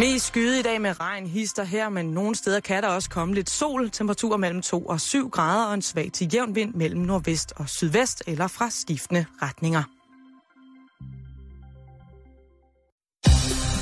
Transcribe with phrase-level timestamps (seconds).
[0.00, 3.34] Mest skyde i dag med regn hister her, men nogle steder kan der også komme
[3.34, 3.90] lidt sol.
[3.90, 7.68] Temperaturer mellem 2 og 7 grader og en svag til jævn vind mellem nordvest og
[7.68, 9.82] sydvest eller fra skiftende retninger.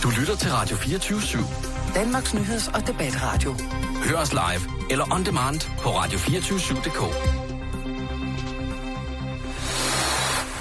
[0.02, 1.94] Du lytter til Radio 24 /7.
[1.94, 3.54] Danmarks nyheds- og debatradio.
[4.04, 7.00] Hør os live eller on demand på radio247.dk.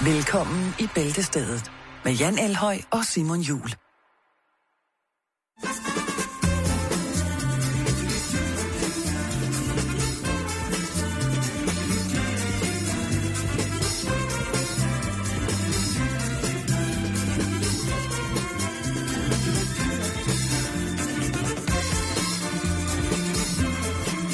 [0.05, 1.71] Velkommen i Bæltestedet
[2.05, 3.86] med Jan Elhøj og Simon Jul.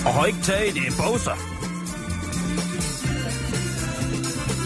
[0.05, 1.35] Og ikke tage det bøjser.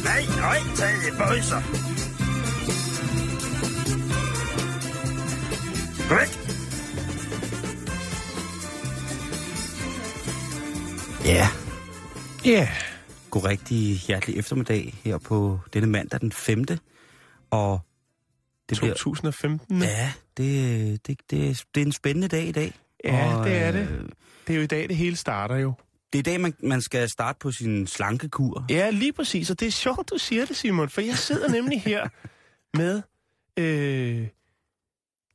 [0.04, 1.62] Nej, jeg har ikke taget det bøjser.
[6.10, 6.47] Væk!
[11.28, 11.48] Ja,
[12.46, 12.70] Ja.
[13.30, 16.66] god rigtig hjertelig eftermiddag her på denne mandag den 5.
[17.52, 17.80] Og
[18.70, 19.82] det bliver, 2015.
[19.82, 22.74] ja, det, det, det, det er en spændende dag i dag.
[23.04, 23.80] Ja, og, det er det.
[23.90, 24.02] øh,
[24.48, 25.74] Det er jo i dag, det hele starter jo.
[26.14, 28.66] Det er i dag, man, man skal starte på sin slankekur.
[28.70, 29.50] Ja, lige præcis.
[29.50, 32.08] Og det er sjovt, du siger det, Simon, for jeg sidder nemlig her
[32.78, 33.02] med
[33.60, 34.28] øh,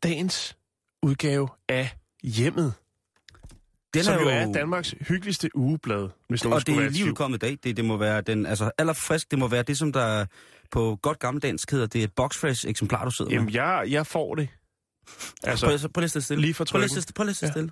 [0.02, 0.56] dagens
[1.02, 2.74] udgave af Hjemmet,
[3.94, 7.46] Den som jo er Danmarks hyggeligste ugeblad, hvis nogen Og det er lige udkommet i
[7.46, 7.58] dag.
[7.64, 10.26] Det, det må være den, altså allerfrisk, det må være det, som der
[10.70, 13.38] på godt gammeldansk hedder, det er et boxfresh eksemplar, du sidder med.
[13.38, 14.48] Jamen, jeg, jeg får det.
[15.44, 17.04] Altså, Prøv, prøv lige at stille lige for Prøv lige trykken.
[17.08, 17.52] at prøv lige at stille Ja.
[17.52, 17.70] stille.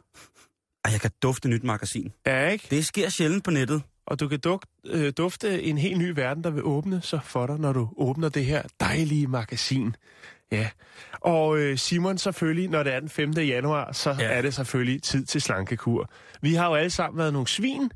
[0.85, 2.13] Ej, jeg kan dufte nyt magasin.
[2.27, 2.67] Ja, ikke?
[2.71, 3.83] Det sker sjældent på nettet.
[4.07, 7.47] Og du kan duk, øh, dufte en helt ny verden, der vil åbne sig for
[7.47, 9.97] dig, når du åbner det her dejlige magasin.
[10.53, 10.69] Ja.
[11.21, 13.31] Og øh, Simon, selvfølgelig, når det er den 5.
[13.33, 14.25] januar, så Ja.
[14.27, 16.11] er det selvfølgelig tid til slankekur.
[16.43, 17.91] Vi har jo alle sammen været nogle svin,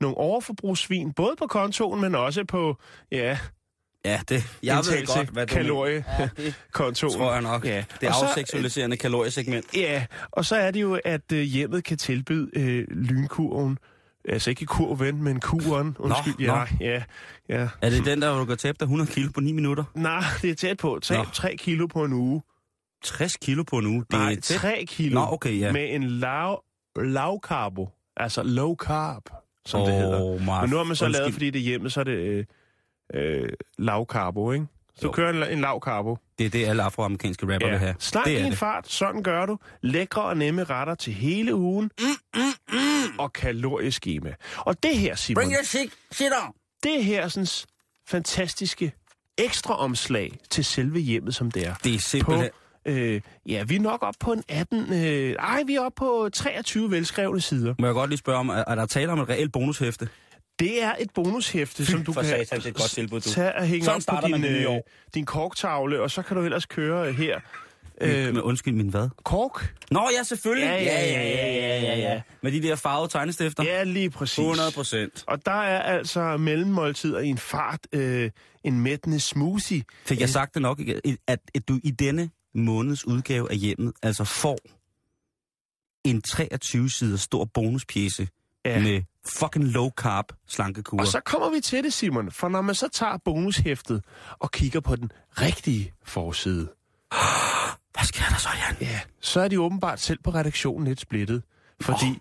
[0.00, 2.76] nogle overforbrugssvin, både på kontoen, men også på,
[3.12, 3.38] ja,
[4.04, 6.28] Ja, det, jeg ved godt, hvad du kalorie, Ja,
[6.92, 7.64] tror jeg nok.
[7.64, 7.84] Ja.
[8.00, 9.76] Det så- afseksualiserende kaloriesegment.
[9.76, 13.78] Ja, og så er det jo, at øh, hjemmet kan tilbyde øh, lynkurven.
[14.28, 15.96] Altså ikke kurven, men kuren.
[15.98, 16.34] Undskyld.
[16.38, 16.44] nå.
[16.54, 17.02] ja, ja,
[17.48, 17.68] ja.
[17.82, 19.84] Er det den, der hvor du tabe dig 100 kilo på 9 minutter?
[19.94, 20.98] Nej, det er tæt på.
[21.02, 21.24] Tab Nå.
[21.32, 22.42] 3 kilo på en uge.
[23.04, 24.00] 60 kilo på en uge.
[24.00, 24.56] Det Nej, er tæt.
[24.56, 25.72] 3 kilo Nå, okay, ja.
[25.72, 26.62] med en lav,
[26.96, 27.88] lavkarbo.
[28.16, 29.22] Altså low carb,
[29.66, 30.60] som det Åh, hedder.
[30.60, 31.20] Men nu har man så undskyld.
[31.22, 32.44] lavet, fordi det er hjemme, så er det øh,
[33.14, 34.66] øh, lavkarbo, ikke?
[34.96, 35.12] Så Jo.
[35.12, 36.18] kører en, en lavkarbo.
[36.38, 37.94] Det er det, alle afroamerikanske rapper vil have.
[37.98, 38.58] Slank det i er en det.
[38.58, 39.58] fart, sådan gør du.
[39.82, 41.90] Lækre og nemme retter til hele ugen.
[42.00, 42.40] Mm, mm,
[42.72, 43.18] mm.
[43.18, 44.34] Og kalorieskema.
[44.58, 46.52] Og det her, Simon, Bring your shit, shit on.
[46.82, 47.46] det her er sådan
[48.08, 48.92] fantastiske
[49.38, 51.74] ekstra omslag til selve hjemmet, som det er.
[51.84, 52.50] Det er på, simpelthen...
[52.86, 56.28] øh, ja, vi er nok op på en 18, øh, ej, vi er op på
[56.32, 57.74] 23 velskrevne sider.
[57.78, 60.08] Må jeg godt lige spørge om, er er der tale om et reelt bonushæfte?
[60.58, 63.30] Det er et bonushæfte, som du kan satan, det er et godt tilbud, du.
[63.30, 64.66] tage og hænge Sådan op på din, øh,
[65.14, 67.36] din korktavle, og så kan du ellers køre her.
[68.00, 69.08] Øh, Øh, med, undskyld, min hvad?
[69.24, 69.74] kork?
[69.90, 70.64] Nå, ja, selvfølgelig.
[70.66, 72.20] Ja, ja, ja, ja, ja, ja.
[72.42, 73.62] Med de der farvede tegnestifter.
[73.64, 74.38] Ja, lige præcis.
[74.38, 75.24] 100 procent.
[75.26, 78.30] Og der er altså mellemmåltider i en fart, øh,
[78.64, 79.82] en mættende smoothie.
[80.06, 81.00] Fik jeg sagt det nok, ikke?
[81.26, 84.58] at, at du i denne måneds udgave af hjemmet altså får
[86.04, 88.28] en 23-sider stor bonuspjece
[88.64, 88.80] Ja.
[88.82, 91.00] med fucking low carb slankekur.
[91.00, 94.04] Og så kommer vi til det, Simon, for når man så tager bonushæftet
[94.38, 96.68] og kigger på den rigtige forside,
[97.98, 98.76] Hvad sker der så, Jan?
[98.80, 101.42] ja, så er de åbenbart selv på redaktionen lidt splittet.
[101.80, 102.16] Fordi oh.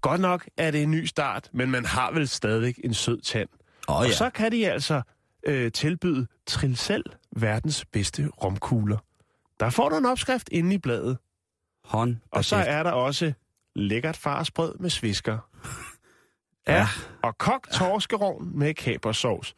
[0.00, 3.48] godt nok er det en ny start, men man har vel stadigvæk en sød tand.
[3.88, 4.12] Og ja.
[4.12, 5.02] så kan de altså
[5.46, 7.04] øh, tilbyde Trill selv
[7.36, 8.98] verdens bedste romkugler.
[9.60, 11.18] Der får du en opskrift inde i bladet.
[11.84, 12.16] Hånd.
[12.30, 13.32] Og så er der også
[13.74, 15.38] lækkert farsbrød med svisker.
[16.68, 16.86] Ja,
[17.22, 19.54] og kogt torskerovn med kabersovs.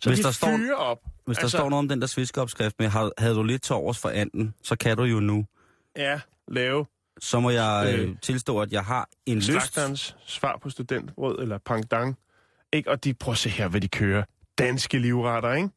[0.00, 0.98] Så Hvis de der står- op.
[1.26, 3.74] Hvis der Altså- står noget om den der sviskeopskrift med, har- havde du lidt til
[3.74, 5.46] overs for anden, så kan du jo nu.
[5.96, 6.86] Ja, lave
[7.20, 8.16] Så må jeg øh, Øh.
[8.22, 9.46] tilstå, at jeg har en lyst.
[9.46, 12.18] slagterens svar på studentbrød eller pangdang.
[12.72, 12.90] Ikke?
[12.90, 14.24] Og de prøver at se her, hvad de kører.
[14.58, 15.68] Danske livretter, ikke?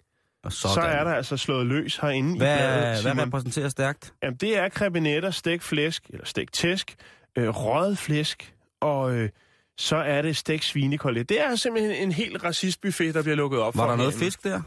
[0.44, 2.84] Og Så, så er der altså slået løs herinde i hvad, bladet.
[2.84, 3.20] hvad Simon.
[3.26, 4.14] repræsenterer stærkt?
[4.24, 6.96] Jamen, det er krebinetter, stegt flæsk, eller stegt tæsk,
[7.38, 9.30] øh, røget flæsk, og øh,
[9.78, 11.24] så er det stegt svinekolle.
[11.24, 14.44] Det er simpelthen en helt racistbuffet, der bliver lukket op Var for der noget fisk
[14.44, 14.62] der?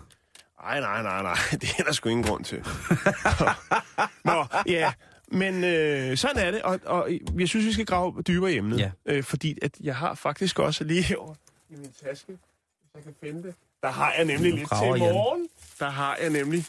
[0.63, 1.37] Nej, nej, nej, nej.
[1.61, 2.59] Det er der sgu ingen grund til.
[4.25, 4.93] Nå, ja.
[5.33, 8.79] Men øh, sådan er det, og, og jeg synes, vi skal grave dybere i emnet.
[8.79, 8.91] Ja.
[9.07, 11.35] Øh, fordi at jeg har faktisk også lige herovre
[11.71, 12.39] i min taske, hvis
[12.95, 13.55] jeg kan finde det.
[13.83, 15.49] Der har jeg nemlig lidt til i morgen.
[15.79, 16.65] Der har jeg nemlig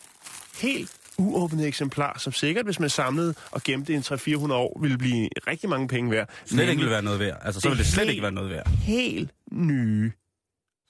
[0.61, 5.29] helt uåbnet eksemplar, som sikkert, hvis man samlede og gemte en 300-400 år, ville blive
[5.47, 6.29] rigtig mange penge værd.
[6.45, 7.37] Slet ikke vil være noget værd.
[7.41, 8.67] Altså, så Det vil det slet helt- ikke være noget værd.
[8.69, 10.11] Helt nye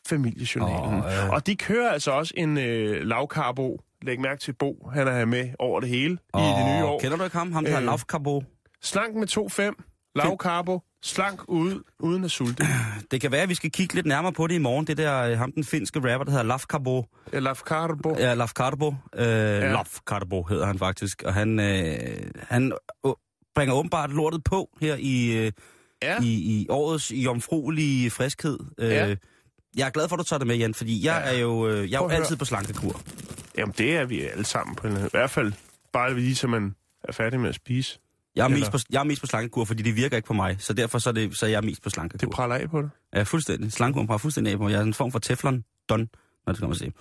[0.07, 0.99] familiejournalen.
[1.03, 1.29] Åh, øh.
[1.29, 3.79] Og de kører altså også en øh, lavkarbo.
[4.01, 6.99] Læg mærke til Bo, han er med over det hele i det nye år.
[6.99, 7.51] Kender du ikke ham?
[7.51, 7.85] Ham, der Øh.
[7.85, 8.43] Lauf Cabo.
[8.83, 9.27] Slank med
[9.77, 10.11] 2,5.
[10.15, 10.79] Lavkarbo.
[11.03, 12.63] Slank ud, uden at sulte.
[13.11, 14.87] Det kan være, at vi skal kigge lidt nærmere på det i morgen.
[14.87, 17.05] Det der, øh, ham den finske rapper, der hedder Lauf Cabo.
[17.33, 18.15] Lavkarbo.
[18.19, 18.95] Ja, Lauf Carbo.
[19.15, 19.71] Øh, ja.
[19.71, 21.23] Lauf Carbo hedder han faktisk.
[21.25, 22.73] Og han, øh, han
[23.05, 23.11] øh,
[23.55, 25.51] bringer åbenbart lortet på her i, øh,
[26.03, 26.21] Ja.
[26.21, 28.59] i, i årets jomfruelige friskhed.
[28.77, 29.15] Øh, Ja.
[29.77, 31.31] Jeg er glad for, at du tager det med, Jan, fordi jeg Ja.
[31.35, 33.01] er jo, øh, jeg er jo altid på slankekur.
[33.57, 35.53] Jamen, det er vi alle sammen på en I hvert fald
[35.93, 37.99] bare lige, så man er færdig med at spise.
[38.35, 40.55] Jeg er, mest på, jeg er mest på slankekur, fordi det virker ikke på mig.
[40.59, 42.31] Så derfor så er, det, så er jeg mest på Det slankekur.
[42.31, 42.89] praller af på det.
[43.15, 43.71] Ja, fuldstændig.
[43.71, 44.71] Slankekuren har fuldstændig af på mig.
[44.71, 45.63] Jeg er en form for teflon.
[45.89, 46.91] Don, når det skal man se.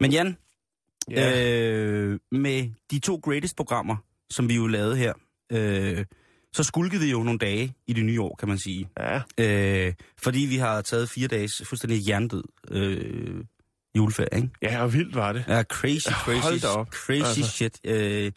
[0.00, 0.36] Men Jan,
[1.10, 1.54] Ja.
[1.54, 3.96] øh, med de to greatest-programmer,
[4.30, 5.12] som vi jo lavede her,
[5.52, 6.04] øh,
[6.52, 8.88] så skulkede vi jo nogle dage i det nye år, kan man sige.
[9.00, 9.20] ja.
[9.86, 13.44] Øh, fordi vi har taget fire dages fuldstændig jerndød øh,
[13.96, 14.48] juleferie, ikke?
[14.62, 15.44] ja, og vildt var det.
[15.48, 16.88] Ja, crazy, Hold crazy, da op.
[16.92, 17.50] crazy Altså.
[17.50, 17.80] shit.
[17.84, 18.32] Øh,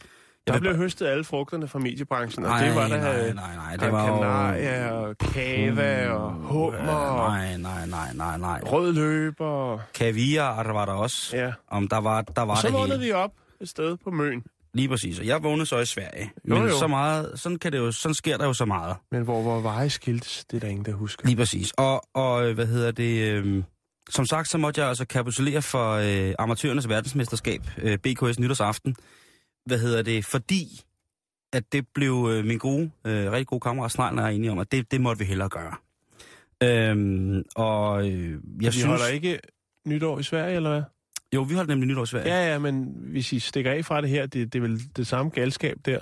[0.53, 3.55] Der blev bare- høstet alle frugterne fra mediebranchen, og nej, det var der nej, nej,
[3.55, 4.15] nej, det var jo...
[4.15, 8.61] Canaria og kava og hummer og Nej, nej, nej, nej, nej.
[8.65, 9.45] rød løber.
[9.45, 11.37] og- Kaviar, der var der også.
[11.37, 11.51] Ja.
[11.67, 13.31] Om der var, der var Og så vågnede vi op
[13.61, 14.43] et sted på Møn.
[14.73, 15.19] Lige præcis.
[15.19, 16.31] Og jeg vågnede så i Sverige.
[16.49, 16.77] Jo, Men jo.
[16.79, 18.95] så meget, sådan, kan det jo, sådan sker der jo så meget.
[19.11, 21.27] Men hvor vores veje skiltes, det er der ingen, der husker.
[21.27, 21.71] Lige præcis.
[21.77, 23.31] Og, og øh, hvad hedder det...
[23.33, 23.63] Øh,
[24.09, 28.95] som sagt, så måtte jeg altså kapitulere for øh, amatørernes verdensmesterskab, øh, BKS nytårsaften.
[29.65, 30.25] Hvad hedder det?
[30.25, 30.81] Fordi
[31.53, 34.71] at det blev øh, min gode, øh, rigtig gode kammerat jeg er enige om, at
[34.71, 35.75] det, det måtte vi hellere gøre.
[36.63, 38.85] Øhm, og øh, jeg Vi synes...
[38.85, 39.39] holder ikke
[39.85, 40.83] nytår i Sverige, eller hvad?
[41.35, 42.35] Jo, vi holdt nemlig nytår i Sverige.
[42.35, 45.07] Ja, ja, men hvis I stikker af fra det her, det, det er vel det
[45.07, 45.99] samme galskab der.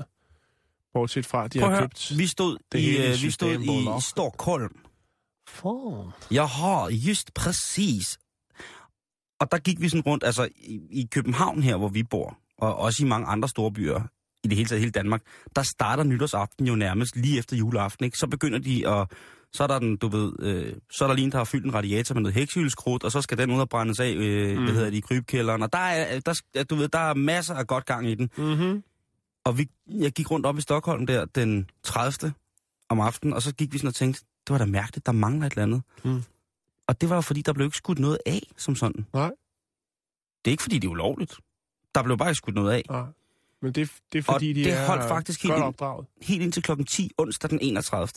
[0.94, 2.14] Bortset fra, de Prøv har købt...
[2.18, 4.02] vi stod, det i, hele øh, vi stod i.
[4.02, 4.76] Stockholm.
[5.48, 6.16] For.
[6.32, 8.18] Jeg har just præcis.
[9.40, 12.76] Og der gik vi sådan rundt, altså i, i København her, hvor vi bor, og
[12.76, 14.02] også i mange andre store byer,
[14.44, 15.22] i det hele taget hele Danmark,
[15.56, 18.18] der starter nytårsaften jo nærmest lige efter juleaften, ikke?
[18.18, 19.12] Så begynder de at...
[19.54, 21.66] Så er der den, du ved, øh, så er der lige en, der har fyldt
[21.66, 24.64] en radiator med noget hækshylskrudt, og så skal den ud og brændes af, øh, mm.
[24.64, 25.64] hvad hedder det, i krybkælderen.
[25.64, 28.30] Og der er, der, du ved, der er masser af godt gang i den.
[28.38, 28.84] Mm-hmm.
[29.46, 32.34] Og vi, jeg gik rundt op i Stockholm der den 30.
[32.90, 35.48] om aftenen, og så gik vi sådan og tænkte, det var da mærkeligt, der mangler
[35.48, 35.82] et eller andet.
[36.04, 36.24] Mm.
[36.88, 39.06] Og det var jo fordi, der blev ikke skudt noget af som sådan.
[39.14, 39.32] Nej.
[40.46, 41.40] Det er ikke fordi, det er ulovligt.
[41.98, 42.84] Der blev bare skudt noget af.
[42.90, 43.06] Nej.
[43.62, 46.06] Men det, det er fordi, Og de det er holdt faktisk helt godt ind- opdraget.
[46.22, 48.08] Helt indtil klokken 10 onsdag den 31.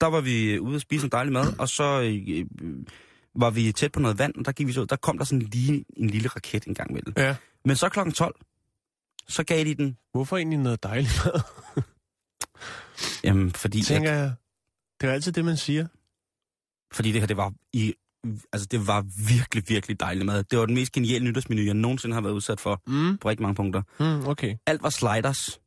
[0.00, 2.86] Der var vi øh, ude og spise en dejlig mad, og så øh, øh,
[3.34, 5.42] var vi tæt på noget vand, og der, gik vi så, der kom der sådan
[5.42, 7.14] lige en lille raket en gang imellem.
[7.16, 7.36] Ja.
[7.64, 8.34] Men så klokken 12,
[9.28, 11.40] så gav de den, Hvorfor egentlig noget dejligt mad?
[13.24, 14.34] jamen, fordi, Tænker at, jeg.
[15.00, 15.86] Det er altid det, man siger.
[16.92, 17.94] fordi det her, det var i,
[18.52, 20.44] altså det var virkelig, virkelig dejligt mad.
[20.44, 23.18] Det var den mest geniale nytårsmenu, jeg nogensinde har været udsat for, Mm.
[23.18, 23.82] på rigtig mange punkter.
[24.00, 24.56] Mm, okay.
[24.66, 25.60] Alt var sliders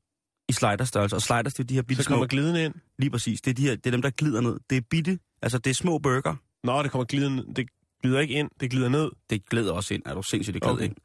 [0.50, 2.74] i sliderstørrelse, og sliders, det er de her bitte Så små, kommer glidende ind.
[3.00, 4.60] lige præcis, det er, de her, det er dem, der glider ned.
[4.70, 7.46] Det er bitte, altså det er små burger, Nå, det kommer glidende.
[7.56, 7.68] Det
[8.02, 9.12] glider ikke ind, det glider ned.
[9.30, 10.86] det glæder også ind, er du sindssygt, det glæder Okay.
[10.86, 10.96] okay.
[10.96, 11.04] ind.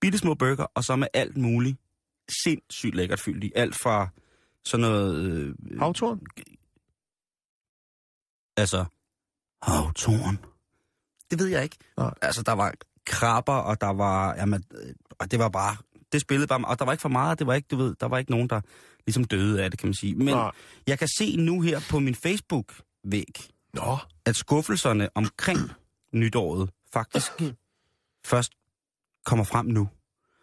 [0.00, 1.76] Bitte små burger, og så med alt muligt
[2.44, 3.52] sindssygt lækkert fyldt i.
[3.54, 4.08] Alt fra
[4.64, 6.20] sådan noget, øh, Havtorn?
[8.56, 8.84] altså,
[9.62, 10.38] havtorn.
[11.30, 11.76] Det ved jeg ikke.
[11.96, 12.14] Nej.
[12.22, 12.72] Altså, der var
[13.06, 15.76] krabber, og der var, jamen, øh, og det var bare,
[16.12, 18.06] det spillede bare, og der var ikke for meget, det var ikke, du ved, der
[18.06, 18.60] var ikke nogen, der
[19.06, 20.14] ligesom døde af det, kan man sige.
[20.14, 20.50] Men Nej.
[20.86, 23.98] jeg kan se nu her på min Facebook-væg, Nå.
[24.24, 25.58] at skuffelserne omkring
[26.12, 27.32] nytåret faktisk
[28.30, 28.52] først
[29.24, 29.88] kommer frem nu.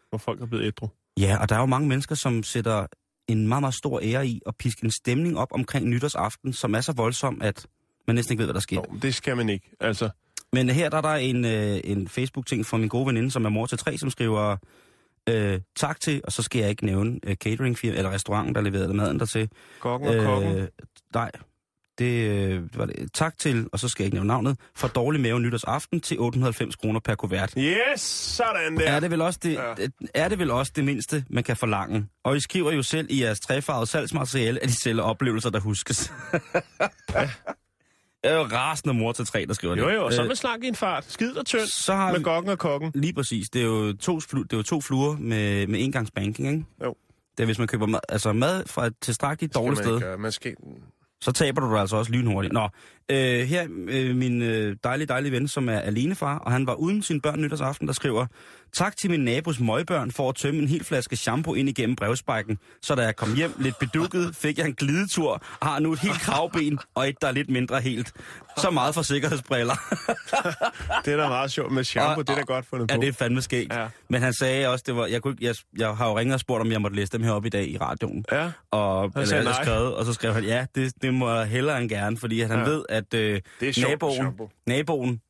[0.09, 0.87] Hvor folk er blevet ædru.
[1.19, 2.87] Ja, og der er jo mange mennesker, som sætter
[3.27, 6.81] en meget, meget stor ære i at piske en stemning op omkring nytårsaften, som er
[6.81, 7.67] så voldsom, at
[8.07, 8.75] man næsten ikke ved, hvad der sker.
[8.75, 9.71] Nå, det skal man ikke.
[9.79, 10.09] Altså,
[10.53, 13.49] Men her der er der en, øh, en Facebook-ting fra min gode veninde, som er
[13.49, 14.57] mor til tre, som skriver
[15.29, 18.93] øh, tak til, og så skal jeg ikke nævne øh, cateringfirma eller restauranten, der leverede
[18.93, 19.49] maden dertil.
[19.79, 20.67] kokken og kokken.
[21.13, 21.31] nej,
[21.97, 23.13] det øh, var det.
[23.13, 26.75] Tak til, og så skal jeg ikke nævne navnet, for dårlig mave nytårsaften til 890
[26.75, 27.53] kroner per kuvert.
[27.57, 28.83] Yes, sådan der.
[28.91, 29.69] Er det, vel også det, Ja.
[29.79, 29.87] ja.
[30.13, 32.05] er det vel også det mindste, man kan forlange?
[32.23, 36.13] Og I skriver jo selv i jeres trefarvede salgsmateriale, at de sælger oplevelser, der huskes.
[37.13, 37.29] Jeg
[38.23, 39.95] er jo rasende mor til tre, der skriver Jo det.
[39.95, 41.05] jo, og så Øh, med slank i en fart.
[41.11, 42.91] Skid og tynd så har med vi, kokken og kokken.
[42.95, 46.47] lige præcis, det er jo to, flu, det er jo to fluer med, med engangsbanking,
[46.53, 46.65] ikke?
[46.83, 46.95] Jo.
[47.37, 49.87] Det er, hvis man køber mad, altså mad fra et tilstrækkeligt dårligt sted.
[49.91, 50.17] man, ikke gøre.
[50.17, 50.55] man skal...
[51.21, 52.53] så taber du dig altså også lynhurtigt.
[52.53, 52.69] Nå,
[53.11, 57.03] øh, her øh, min øh, dejlige, dejlige ven, som er alenefar, og han var uden
[57.03, 58.25] sine børn nytårsaften, der skriver,
[58.73, 62.57] Tak til min nabos møgbørn for at tømme en hel flaske shampoo ind igennem brevsprækken,
[62.81, 65.99] så da jeg kom hjem lidt bedukket, fik jeg en glidetur og har nu et
[65.99, 68.11] helt kravben og et, der er lidt mindre helt.
[68.57, 69.73] Så meget for sikkerhedsbriller.
[71.05, 73.01] Det er da meget sjovt med shampoo, Og- det er da godt fundet Ja, på.
[73.01, 73.73] det er fandme skægt.
[73.73, 73.87] Ja.
[74.09, 76.61] Men han sagde også, det var, jeg, kunne, jeg, jeg har jo ringet og spurgt,
[76.61, 78.25] om jeg måtte læse dem her op i dag i radioen.
[78.31, 79.63] Ja, Og, Han sagde eller nej.
[79.63, 82.59] skrevet, og så skrev han, ja, det, det må jeg hellere end gerne, fordi han
[82.59, 82.65] Ja.
[82.65, 85.21] ved, at øh, det er sjovt med naboen, naboen,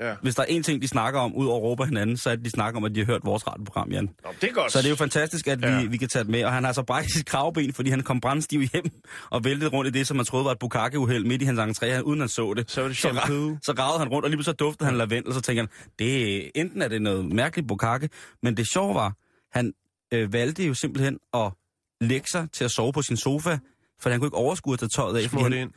[0.00, 0.14] Ja.
[0.22, 2.36] hvis der er en ting, de snakker om, ud over at af hinanden, så er
[2.36, 4.04] det, de snakker om, at de har hørt vores radioprogram, Jan.
[4.24, 4.72] Nå, det er godt.
[4.72, 5.84] Så det er jo fantastisk, at vi, Ja.
[5.84, 6.44] vi kan tage det med.
[6.44, 8.84] Og han har så brækket sit kravben, fordi han kom brændstiv hjem
[9.30, 11.86] og væltede rundt i det, som man troede var et bukake-uheld midt i hans entré,
[11.86, 12.70] han- uden han så det.
[12.70, 15.34] Så det Så, ra- så gravede han rundt, og lige så duftede han lavendel, og
[15.34, 18.08] så tænker han, det, enten er det noget mærkeligt bukake,
[18.42, 19.12] men det sjove var,
[19.52, 19.72] han
[20.14, 21.52] øh, valgte jo simpelthen at
[22.00, 23.58] lægge sig til at sove på sin sofa,
[24.00, 25.22] for han kunne ikke overskue at tage tøjet af.
[25.22, 25.70] fordi Smurt han, ind.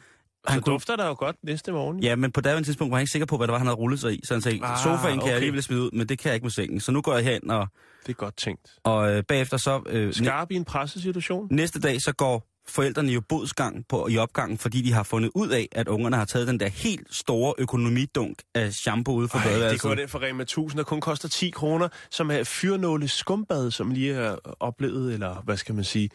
[0.47, 2.03] Han Så kunne- dufter der jo godt næste morgen.
[2.03, 3.77] Ja, men på daværende tidspunkt var han ikke sikker på, hvad det var, han havde
[3.77, 4.19] rullet sig i.
[4.23, 5.27] Så han sagde, Ah, sofaen kan okay.
[5.27, 6.79] jeg alligevel smide ud, men det kan jeg ikke med sengen.
[6.79, 7.67] Så nu går jeg hen, og,
[8.05, 8.67] Det er godt tænkt.
[8.83, 9.81] og øh, bagefter så...
[9.89, 11.47] Øh, Skarp i en pressesituation.
[11.51, 15.49] Næste dag så går forældrene jo bodsgang på, i opgangen, fordi de har fundet ud
[15.49, 19.43] af, at ungerne har taget den der helt store økonomidunk af shampoo ude fra Ej,
[19.43, 19.81] det badeværelset.
[19.81, 23.91] går den for Rema 1000, der kun koster 10 kroner, som er fyrnåle skumbad, som
[23.91, 26.09] lige er oplevet, eller hvad skal man sige?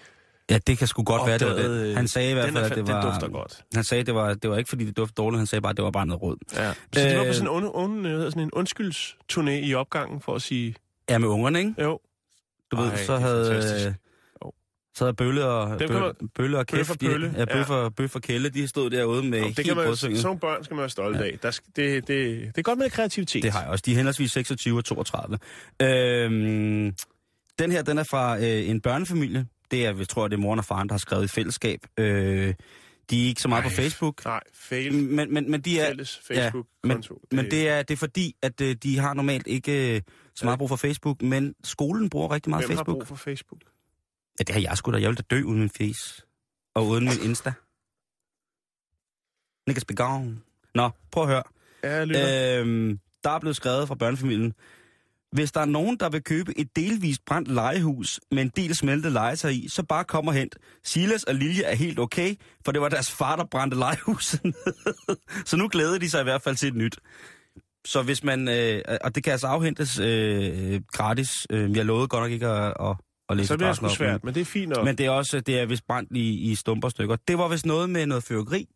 [0.50, 1.71] Ja, det kan sgu godt være, det var det.
[1.91, 3.11] øh, Han sagde i hvert fald, at det den var...
[3.12, 3.65] dufter godt.
[3.75, 5.38] Han sagde, det var, det var ikke, fordi det duftede dårligt.
[5.38, 6.37] Han sagde bare, at det var bare noget rød.
[6.55, 6.73] Ja.
[6.73, 10.43] Så det var på Øh, sådan en, hedder sådan en undskyldturné i opgangen, for at
[10.43, 10.75] sige,
[11.11, 11.75] Ja, med ungerne, ikke?
[11.83, 12.00] jo,
[12.71, 13.87] Du ved, Ej, så det er havde...
[13.87, 13.93] øh.
[14.95, 17.38] Så havde Bølle og, Dem kan Bølle, Bølle og Bøf Kæft, og de, Pølle, ja,
[17.38, 17.45] ja.
[17.45, 20.41] Bøf, og, Bøf og Kælle, de stod derude med helt det kan man, sådan nogle
[20.41, 21.38] børn skal man være stolt af.
[21.43, 23.43] Der det, det, det er godt med kreativitet.
[23.43, 23.83] Det har jeg også.
[23.87, 25.38] De er henholdsvis 26 og 32.
[25.83, 26.95] Øhm,
[27.59, 29.47] den her, den er fra øh, en børnefamilie.
[29.71, 31.81] Det er, jeg tror, det er moren og faren, der har skrevet i fællesskab.
[31.99, 32.55] Øh,
[33.11, 33.69] de er ikke så meget Ej.
[33.69, 34.25] på Facebook.
[34.25, 34.95] Nej, fail.
[34.95, 35.87] Men, men, men de er...
[35.87, 37.15] Fælles Ja, Facebook-konto.
[37.15, 40.03] men, men det er, det er fordi, at øh, de har normalt ikke øh,
[40.35, 42.97] så meget brug for Facebook, men skolen bruger rigtig meget Hvem har Facebook.
[42.99, 43.61] brug for Facebook?
[44.39, 44.99] Ja, det har jeg sgu da.
[44.99, 46.23] Jeg vil da dø uden min face.
[46.75, 47.53] Og uden min Insta.
[49.67, 50.39] Niggas be gone.
[50.75, 51.43] Nå, prøv at høre.
[51.83, 52.61] Ja.
[52.61, 54.55] Øhm, der er blevet skrevet fra børnefamilien.
[55.37, 59.12] Hvis der er nogen, der vil købe et delvist brændt legehus med en del smeltet
[59.12, 60.57] legetøj i, så bare kom og hent.
[60.85, 64.40] Silas og Lilje er helt okay, for det var deres far, der brændte legehuset
[65.49, 66.99] så nu glæder de sig i hvert fald til et nyt.
[67.87, 71.31] Så hvis man, øh, og det kan altså afhentes øh, gratis.
[71.50, 72.97] Øh, jeg lovede godt nok ikke at, at,
[73.28, 74.85] at læse så bliver det sgu svært, men det er fint nok.
[74.85, 77.16] men det er også det er vist brændt i, i stumper stykker.
[77.28, 78.69] Det var vist noget med noget fyrkeri,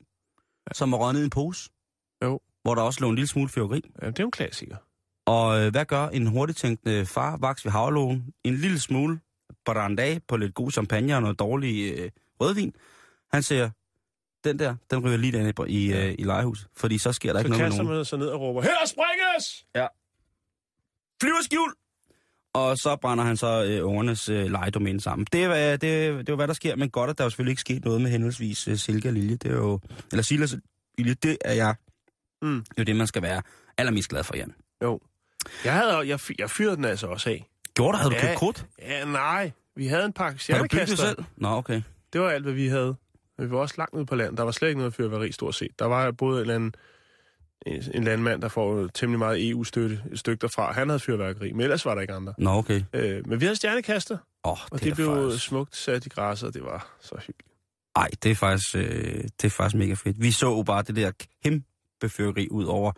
[0.69, 0.75] ja.
[0.75, 1.71] som var røget i en pose.
[2.25, 2.40] Jo.
[2.62, 3.83] Hvor der også lå en lille smule fyrkeri.
[4.02, 4.76] Ja, det er jo en klassiker.
[5.35, 8.25] Og øh, hvad gør en hurtigtænkende far, vaks ved havlågen?
[8.45, 9.21] En lille smule
[9.65, 12.11] brandag på lidt god champagne og noget dårlig øh,
[12.41, 12.73] rødvin.
[13.33, 13.71] Han siger,
[14.45, 17.41] den der, den ryger lige derinde i, i, øh, i legehuset, fordi så sker der
[17.41, 17.97] Så ikke noget med kaster nogen.
[17.97, 19.67] man sig ned og råber, her springes!
[21.23, 21.75] Flyverskjul!
[22.55, 25.27] Og så brænder han så øh, ungernes øh, legedomæne sammen.
[25.33, 25.81] Det er, det,
[26.27, 28.11] det er hvad der sker, men godt, at der jo selvfølgelig ikke sket noget med
[28.11, 29.37] henholdsvis øh, Silke og Lilje.
[29.37, 29.81] Det er jo,
[30.13, 30.57] eller Silas
[30.99, 31.75] Lilje, det er jeg.
[32.43, 32.65] Mm.
[32.65, 33.43] Det er jo det, man skal være
[33.79, 34.55] allermest glad for, Jan.
[34.83, 35.01] Jo.
[35.65, 37.47] Jeg, havde, jeg, jeg fyrede den altså også af.
[37.75, 37.97] Gjorde du?
[37.99, 38.27] Havde du Ja.
[38.27, 38.67] købt krudt?
[38.79, 39.51] Ja, nej.
[39.77, 41.23] Vi havde en pakke Har du bygget det stjernekaster.
[41.23, 41.25] selv?
[41.37, 41.83] Nå, okay.
[42.13, 42.95] Det var alt, hvad vi havde.
[43.39, 44.37] Men vi var også langt ude på land.
[44.37, 45.71] Der var slet ikke noget fyrværkeri, stort set.
[45.79, 46.75] Der var både en, eller anden,
[47.95, 50.73] en, landmand, der får temmelig meget EU-støtte et stykke derfra.
[50.73, 52.35] Han havde fyrværkeri, men ellers var der ikke andre.
[52.39, 52.83] Nå, okay.
[52.93, 55.45] Øh, men vi havde stjernekaster, Åh, oh, og det, det, er blev faktisk...
[55.47, 57.53] smukt sat i græsset, og det var så hyggeligt.
[57.97, 58.83] Ej, det er faktisk, øh,
[59.25, 60.23] det er faktisk mega fedt.
[60.23, 61.11] Vi så jo bare det der
[61.45, 62.93] kæmpe fyrkeri ud over.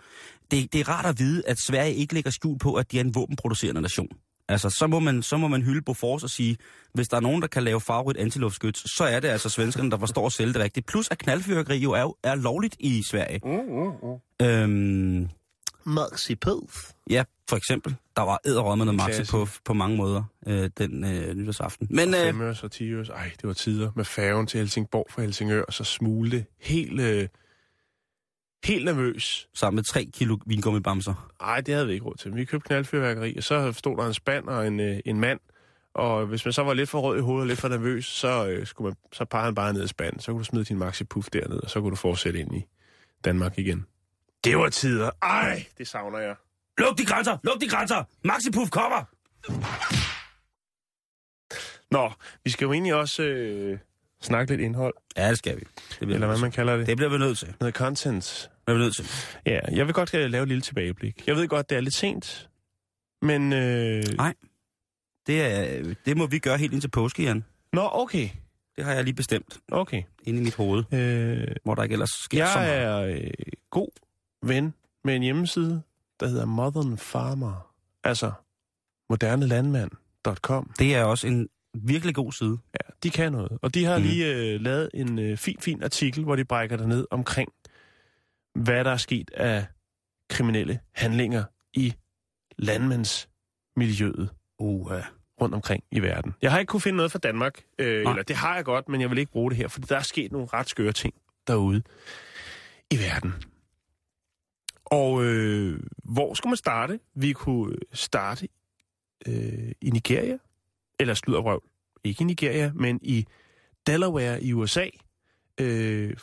[0.52, 3.04] Det, det er rart at vide, at Sverige ikke lægger skjul på, at de er
[3.04, 4.08] en våbenproducerende nation.
[4.48, 6.56] Altså, så må man, så må man hylde Bofors og sige,
[6.94, 9.98] hvis der er nogen, der kan lave farverigt antiluftskyt, så er det altså svenskerne, der
[9.98, 10.86] forstår at sælge det rigtigt.
[10.86, 13.40] Plus at knaldfyrkeri jo er, er lovligt i Sverige.
[13.44, 14.46] Mm, mm, mm.
[14.46, 15.28] Øhm,
[15.84, 16.90] Maxi Puff.
[17.10, 17.96] ja, for eksempel.
[18.16, 21.86] Der var æderrød med noget maxi på, på mange måder øh, den øh, nytårsaften.
[21.90, 23.08] Men øh, 5 øres og 10 øres.
[23.08, 27.28] Ej, det var tider med færgen til Helsingborg fra Helsingør, og så smulte helt, øh,
[28.64, 29.48] helt nervøs.
[29.54, 31.30] sammen med tre kilo vingummibamser.
[31.40, 32.34] Ej, det havde vi ikke råd til.
[32.36, 35.40] Vi købte knaldfyrværkeri, og så stod der en spand og en, øh, en mand.
[35.94, 38.46] Og hvis man så var lidt for rød i hovedet og lidt for nervøs, så,
[38.48, 40.20] øh, skulle man, så pegede han bare ned i spanden.
[40.20, 42.64] Så kunne du smide din maxi puff derned, og så kunne du fortsætte ind i
[43.24, 43.86] Danmark igen.
[44.44, 45.10] Det var tider.
[45.22, 46.34] Ej, det savner jeg.
[46.78, 47.36] Luk de grænser!
[47.44, 48.04] Luk de grænser!
[48.24, 49.04] Maxi Puff kommer!
[51.90, 52.12] Nå,
[52.44, 53.78] vi skal jo egentlig også øh,
[54.22, 55.64] snakke lidt indhold, Ja, det skal vi.
[56.00, 56.86] Det eller hvad man kalder det.
[56.86, 57.54] det bliver vi nødt til.
[57.60, 58.50] Noget content.
[58.62, 59.06] Det bliver vi nødt til.
[59.46, 61.26] Ja, jeg vil godt øh, lave et lille tilbageblik.
[61.26, 62.48] Jeg ved godt, det er lidt sent,
[63.22, 63.52] men...
[63.52, 64.04] Øh...
[64.16, 64.34] Nej.
[65.26, 67.44] Det, er, det må vi gøre helt indtil påske, Jan.
[67.72, 68.28] Nå, okay.
[68.76, 70.02] Det har jeg lige bestemt Okay.
[70.24, 73.30] inde i mit hoved, Øh, hvor der ikke ellers sker så jeg er øh,
[73.70, 73.88] god
[74.42, 75.82] ven med en hjemmeside,
[76.20, 77.72] der hedder Modern Farmer.
[78.04, 78.32] Altså
[79.10, 80.72] modernelandmand.com.
[80.78, 82.58] Det er også en virkelig god side.
[82.74, 83.58] Ja, de kan noget.
[83.62, 84.04] Og de har mm.
[84.04, 87.52] lige øh, lavet en øh, fin, fin artikel, hvor de brækker det ned omkring,
[88.54, 89.66] hvad der er sket af
[90.30, 91.44] kriminelle handlinger
[91.74, 91.94] i
[92.58, 94.92] landmandsmiljøet Uh,
[95.40, 96.34] rundt omkring i verden.
[96.42, 98.12] Jeg har ikke kunne finde noget fra Danmark, øh, Nej.
[98.12, 100.02] eller det har jeg godt, men jeg vil ikke bruge det her, for der er
[100.02, 101.14] sket nogle ret skøre ting
[101.46, 101.82] derude
[102.90, 103.34] i verden.
[104.84, 107.00] Og øh, hvor skulle man starte?
[107.14, 108.48] Vi kunne starte
[109.26, 110.38] øh, i Nigeria,
[111.00, 111.62] eller sluderrøv,
[112.04, 113.26] ikke i Nigeria, men i
[113.86, 114.86] Delaware i USA.
[115.60, 116.16] Øh,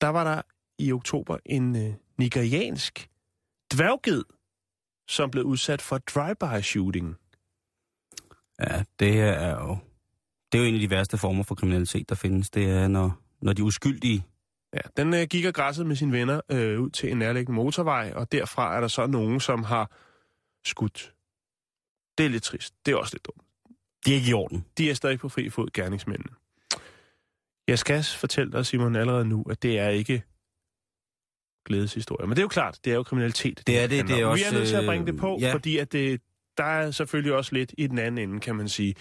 [0.00, 0.42] der var der
[0.78, 3.08] i oktober en øh, nigeriansk
[3.74, 4.22] dværgged,
[5.08, 7.16] som blev udsat for drive-by shooting.
[8.60, 9.78] ja, det er jo...
[10.52, 12.50] Det er jo en af de værste former for kriminalitet, der findes.
[12.50, 14.24] Det er, når, når de uskyldige...
[14.74, 18.12] Ja, den øh, gik og græssede med sine venner øh, ud til en nærliggende motorvej,
[18.14, 19.90] og derfra er der så nogen, som har
[20.64, 21.14] skudt.
[22.18, 22.74] Det er lidt trist.
[22.86, 23.42] Det er også lidt dumt.
[24.06, 24.64] De er ikke i orden.
[24.78, 26.30] De er stadig på fri fod, gerningsmændene.
[27.68, 30.22] Jeg skal fortælle dig, Simon, allerede nu, at det er ikke
[31.68, 32.26] glædeshistorie.
[32.26, 33.62] Men det er jo klart, det er jo kriminalitet.
[33.66, 35.42] Det er det, det er også, Vi er nødt til at bringe det på, øh,
[35.42, 35.54] ja.
[35.54, 36.20] fordi at det,
[36.56, 38.94] der er selvfølgelig også lidt i den anden ende, kan man sige.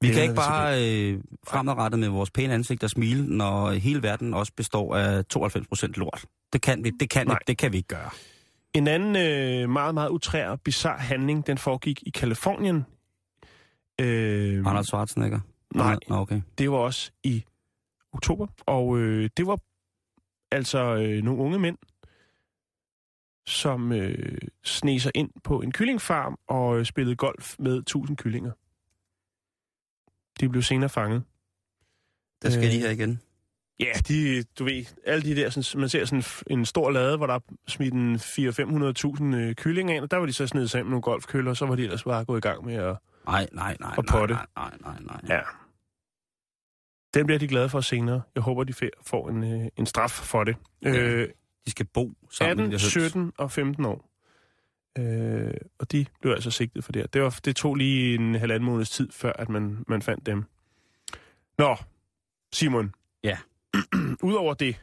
[0.00, 4.02] Vi Det kan ikke bare øh, fremadrettet med vores pæne ansigt og smile, når hele
[4.02, 6.24] verden også består af 92 procent lort.
[6.52, 7.38] Det kan vi, det kan, vi, Nej.
[7.46, 8.10] det kan vi ikke gøre.
[8.74, 12.84] En anden øh, meget, meget utrær og bizarre handling, den foregik i Kalifornien.
[14.00, 15.40] Øh, Arnold Schwarzenegger?
[15.74, 15.96] Nej.
[16.10, 16.40] Okay.
[16.58, 17.44] Det var også i
[18.12, 19.58] oktober, og øh, det var
[20.52, 21.76] altså øh, nogle unge mænd,
[23.48, 28.52] som øh, sne sig ind på en kyllingfarm og øh, spillede golf med 1000 kyllinger.
[30.40, 31.22] De blev senere fanget.
[32.42, 33.20] Der skal Øh, de her igen.
[33.80, 37.26] Ja, de, du ved, alle de der, sådan, man ser sådan en stor lade, hvor
[37.26, 40.78] der er smidt en 400-500.000 øh, kyllinger ind, og der var de så snedet sig
[40.78, 42.96] ind med nogle golfkøller, og så var de ellers bare gået i gang med at...
[43.26, 44.34] Nej, nej, nej, Og nej, potte.
[44.34, 45.20] nej, nej, nej, nej.
[45.36, 45.40] Ja.
[47.14, 48.22] Den bliver de glade for senere.
[48.34, 48.74] Jeg håber, de
[49.06, 50.56] får en, øh, en straf for det.
[50.82, 50.90] Ja.
[50.98, 51.28] Øh,
[51.68, 53.12] De skal bo sammen med 18, de der høns.
[53.12, 54.10] 17 og 15 år.
[54.98, 57.06] Øh, og de blev altså sigtet for det her.
[57.06, 60.44] Det, var, det tog lige en halvanden måneds tid, før at man, man fandt dem.
[61.58, 61.76] Nå,
[62.52, 62.94] Simon.
[63.24, 63.38] Ja.
[64.28, 64.82] Udover det,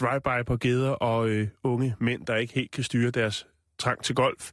[0.00, 3.46] drive-by på geder og øh, unge mænd, der ikke helt kan styre deres
[3.78, 4.52] trang til golf,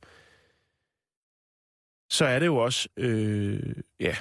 [2.10, 4.16] så er det jo også, øh, ja,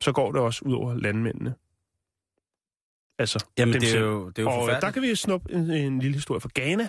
[0.00, 1.54] så går det også ud over landmændene.
[3.18, 4.02] Altså, Jamen, dem det er selv.
[4.02, 6.48] jo, det er jo og øh, der kan vi snuppe en, en lille historie fra
[6.54, 6.88] Ghana,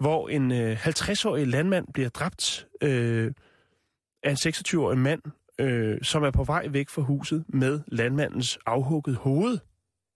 [0.00, 3.32] hvor en øh, 50-årig landmand bliver dræbt øh,
[4.22, 5.22] af en 26-årig mand,
[5.60, 9.58] øh, som er på vej væk fra huset med landmandens afhugget hoved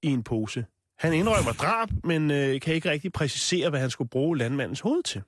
[0.02, 0.66] i en pose.
[0.98, 5.02] Han indrømmer drab, men øh, kan ikke rigtig præcisere, hvad han skulle bruge landmandens hoved
[5.02, 5.22] til.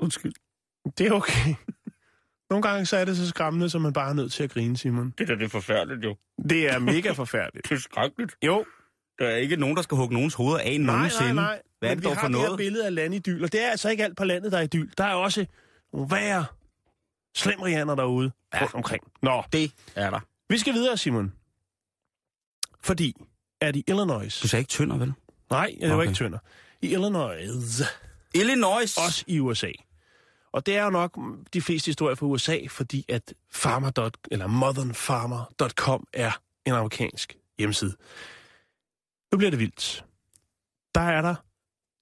[0.00, 0.32] Undskyld.
[0.98, 1.54] Det er okay.
[2.50, 4.76] Nogle gange så er det så skræmmende, så man bare er nødt til at grine,
[4.76, 5.14] Simon.
[5.18, 6.16] Det er da det er forfærdeligt, jo.
[6.48, 7.68] Det er mega forfærdeligt.
[7.68, 8.36] Det er skrækkeligt.
[8.42, 8.64] Jo,
[9.18, 11.34] Der er ikke nogen, der skal hugge nogens hoveder af nej, nogensinde.
[11.34, 11.62] nej, nej.
[11.78, 12.56] Hvad er det vi dog har for det noget?
[12.58, 14.90] billede af landidyl, og det er altså ikke alt på landet, der er idyl.
[14.98, 15.46] Der er også
[15.92, 16.44] nogle værre
[17.36, 18.60] slemrianer derude ja.
[18.62, 19.02] rundt omkring.
[19.22, 20.20] Nå, Det er der.
[20.48, 21.32] vi skal videre, Simon.
[22.80, 23.14] Fordi,
[23.60, 24.40] at i Illinois...
[24.40, 25.12] Du sagde ikke tønder, vel?
[25.50, 26.06] Nej, det var Okay.
[26.08, 26.38] ikke tønder.
[26.82, 27.82] I Illinois,
[28.34, 28.96] Illinois.
[28.96, 29.70] også i USA.
[30.52, 31.18] Og det er jo nok
[31.52, 34.10] de fleste historier fra USA, fordi at farmer.
[34.30, 37.96] eller modernfarmer.com er en amerikansk hjemmeside.
[39.32, 40.04] Nu bliver det vildt.
[40.94, 41.34] Der er der,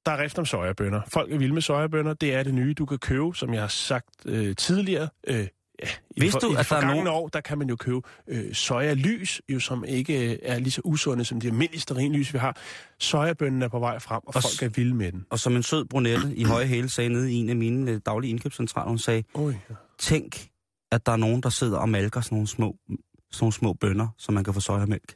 [0.06, 1.00] der er rift om sojabønner.
[1.08, 2.14] Folk er vilde med sojabønner.
[2.14, 5.08] Det er det nye, du kan købe, som jeg har sagt øh, tidligere.
[5.26, 7.40] Øh, ja, i Vidste for, du, i de at der er forgangne nogen- år, der
[7.40, 11.40] kan man jo købe øh, sojalys, jo, som ikke øh, er lige så usunde som
[11.40, 12.56] de almindelige sterinlys, vi har.
[12.98, 15.26] Sojabønnen er på vej frem, og, Og folk er vilde med den.
[15.30, 18.00] Og som en sød brunette i høje hæle sagde nede i en af mine øh,
[18.06, 19.54] daglige indkøbscentraler, hun sagde, Oj,
[19.98, 20.48] tænk,
[20.92, 22.98] at der er nogen, der sidder og malker sådan nogle små, sådan
[23.40, 25.14] nogle små bønner, så man kan få sojamælk.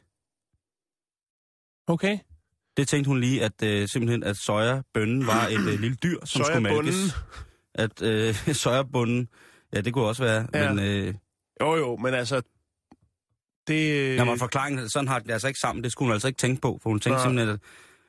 [1.89, 2.17] Okay.
[2.77, 6.43] Det tænkte hun lige, at øh, simpelthen, at sojabønnen var et øh, lille dyr, som
[6.43, 7.15] skulle malkes.
[7.75, 9.27] At øh, sojabunden,
[9.73, 10.73] ja, det kunne også være, Ja.
[10.73, 11.13] men øh,
[11.61, 12.41] Jo, jo, men altså...
[13.67, 14.17] Det...
[14.17, 16.61] når man forklaringen, sådan har det altså ikke sammen, det skulle hun altså ikke tænke
[16.61, 17.23] på, for hun tænkte Nej.
[17.25, 17.59] simpelthen, at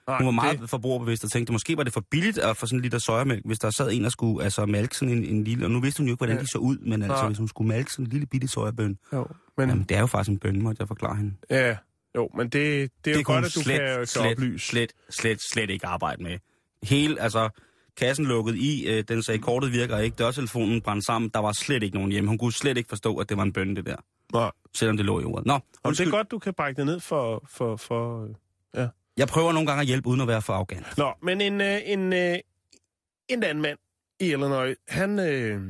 [0.08, 2.66] Nej, hun var meget Det, forbrugerbevidst og tænkte, måske var det for billigt at få
[2.66, 5.44] sådan en liter sojamælk, hvis der sad en, der skulle altså, malke sådan en, en
[5.44, 6.42] lille, og nu vidste hun jo ikke, hvordan Ja.
[6.42, 7.26] de så ud, men altså, Nej.
[7.26, 10.06] hvis hun skulle malke sådan en lille bitte sojabøn, jo, men, jamen det er jo
[10.06, 11.34] faktisk en bønne, måtte jeg forklare hende.
[11.50, 11.76] ja,
[12.16, 14.66] jo, men det, det er det jo godt, at du slet, kan, kan slet, oplyse.
[14.66, 16.38] slet, slet, slet ikke arbejde med.
[16.82, 17.48] Hele, altså,
[17.96, 21.82] kassen lukket i, øh, den sagde, kortet virker ikke, dørtelefonen brændte sammen, der var slet
[21.82, 22.28] ikke nogen hjemme.
[22.28, 23.96] Hun kunne slet ikke forstå, at det var en bønne, det der.
[24.32, 24.50] Nej.
[24.74, 25.46] selvom det lå i jorden.
[25.46, 27.44] Nå, Og det er godt, du kan brække det ned for...
[27.48, 28.28] for, for
[28.76, 28.88] øh.
[29.16, 30.98] Jeg prøver nogle gange at hjælpe, uden at være for arrogant.
[30.98, 32.38] Nå, men en, øh, en, øh,
[33.28, 33.78] en anden mand
[34.20, 35.60] i Illinois, han, øh,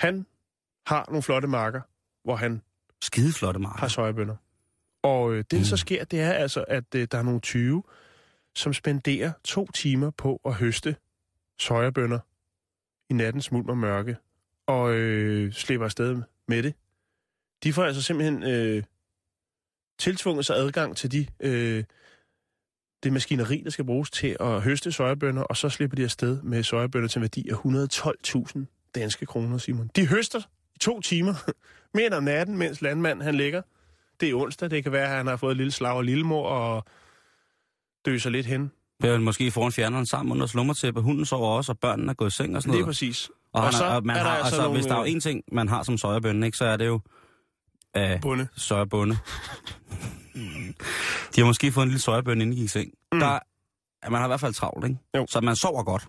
[0.00, 0.26] han
[0.86, 1.80] har nogle flotte marker,
[2.24, 2.62] hvor han
[3.02, 3.78] Skide flotte marker.
[3.80, 4.36] har sojabønner.
[5.02, 7.82] Og øh, det, der så sker, det er altså, at øh, der er nogle 20,
[8.54, 10.96] som spenderer to timer på at høste
[11.58, 12.18] sojabønner
[13.10, 14.16] i nattens mulm og mørke,
[14.66, 16.74] og øh, slipper afsted med det.
[17.62, 18.82] De får altså simpelthen øh,
[19.98, 21.84] tiltvunget sig adgang til de, øh,
[23.02, 26.62] det maskineri, der skal bruges til at høste sojabønner, og så slipper de afsted med
[26.62, 29.90] sojabønner til en værdi af 112.000 danske kroner, Simon.
[29.96, 30.40] De høster
[30.74, 31.34] i to timer,
[31.94, 33.62] midt om natten, mens landmanden han ligger.
[34.20, 36.48] Det er onsdag, det kan være, at han har fået et lille slag og lillemor
[36.48, 36.84] og
[38.06, 38.72] døser lidt hen.
[39.02, 41.00] Jeg vil måske foran fjerneren sammen under slummertæppe.
[41.00, 42.86] Hunden sover også, og børnene er gået i seng og sådan noget.
[42.86, 43.30] præcis.
[43.52, 45.04] Og, han så er, og man er har, altså altså, nogle, hvis der er jo
[45.04, 47.00] en ting, man har som sojabønne, ikke, så er det jo
[47.96, 48.48] øh, Bunde.
[48.56, 49.18] sojabunde.
[51.34, 52.90] De har måske fået en lille sojabønne, inden de gik i seng.
[53.12, 53.20] Mm.
[53.20, 53.38] Der,
[54.10, 54.98] man har i hvert fald travlt, ikke?
[55.16, 55.26] Jo.
[55.28, 56.08] Så man sover godt.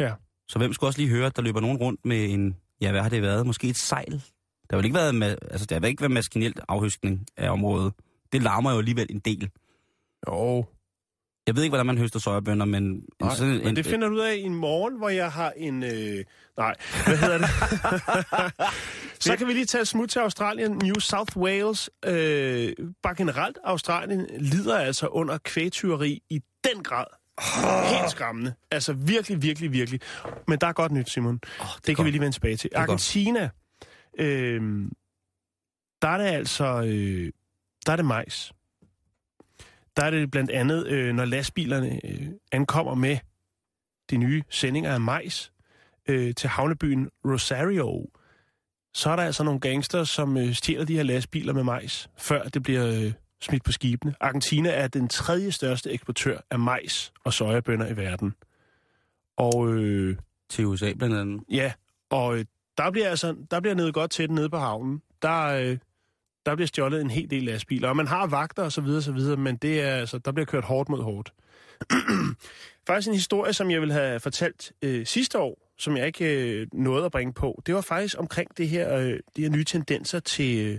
[0.00, 0.12] Ja.
[0.48, 3.02] Så hvem skulle også lige høre, at der løber nogen rundt med en, ja, hvad
[3.02, 3.46] har det været?
[3.46, 4.22] Måske et sejl?
[4.70, 7.92] Der har ikke været, ma- altså, der har ikke været maskinelt afhøstning af området.
[8.32, 9.50] Det larmer jo alligevel en del.
[10.28, 10.64] Jo,
[11.46, 12.84] Jeg ved ikke, hvordan man høster sojabønner, men...
[12.84, 15.32] en Nej, sådan en, men det finder du ud af i en morgen, hvor jeg
[15.32, 15.82] har en...
[15.82, 16.24] Øh,
[16.56, 16.74] nej,
[17.06, 17.48] hvad hedder det?
[19.24, 20.70] så kan vi lige tage et smut til Australien.
[20.72, 21.90] New South Wales.
[22.04, 27.04] Øh, bare generelt, Australien lider altså under kvægtyveri i den grad.
[27.98, 28.54] Helt skræmmende.
[28.70, 30.00] Altså virkelig, virkelig, virkelig.
[30.48, 31.40] Men der er godt nyt, Simon.
[31.60, 32.06] Oh, det, det kan godt.
[32.06, 32.70] vi lige vende tilbage til.
[32.74, 33.00] er godt.
[34.18, 34.90] Øh,
[36.02, 36.82] der er det altså...
[36.86, 37.32] Øh,
[37.86, 38.52] der er det majs.
[39.96, 43.18] Der er det blandt andet, øh, når lastbilerne øh, ankommer med
[44.10, 45.52] de nye sendinger af majs
[46.08, 48.06] øh, til havnebyen Rosario,
[48.94, 52.42] så er der altså nogle gangster, som øh, stjæler de her lastbiler med majs, før
[52.42, 54.14] det bliver øh, smidt på skibene.
[54.20, 58.34] Argentina er den tredje største eksportør af majs og sojabønner i verden.
[59.36, 60.16] Og øh,
[60.48, 61.42] Til USA blandt andet.
[61.50, 61.72] ja,
[62.10, 62.44] og øh,
[62.78, 65.02] der bliver altså der bliver nede godt til den nede på havnen.
[65.22, 65.78] Der, øh,
[66.46, 69.12] der bliver stjålet en hel del lastbiler, og man har vagter og så videre, så
[69.12, 71.32] videre, men det er altså, der bliver kørt hårdt mod hårdt.
[72.86, 76.66] faktisk en historie, som jeg ville have fortalt øh, sidste år, som jeg ikke øh,
[76.72, 80.20] nåede at bringe på, det var faktisk omkring det her, øh, de her nye tendenser
[80.20, 80.78] til, øh,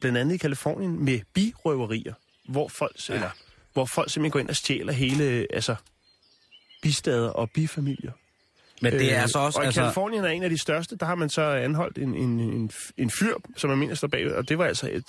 [0.00, 2.14] blandt andet i Kalifornien, med birøverier,
[2.48, 3.14] hvor folk, ja.
[3.14, 3.30] eller,
[3.72, 5.76] hvor folk simpelthen går ind og stjæler hele, øh, altså,
[6.82, 8.12] bistader og bifamilier.
[8.82, 9.58] Men det er Øh, altså også...
[9.58, 12.14] Og i altså, Kalifornien er en af de største, der har man så anholdt en,
[12.14, 15.04] en, en, en fyr, som er mindst der bagved, og det var altså et...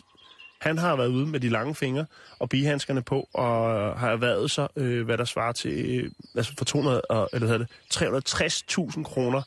[0.61, 2.05] Han har været ude med de lange fingre
[2.39, 3.59] og bihandskerne på, og
[3.99, 7.59] har erhvervet sig, øh, hvad der svarer til, øh, altså for 200, og, eller hvad
[7.59, 9.41] det, 360.000 kroner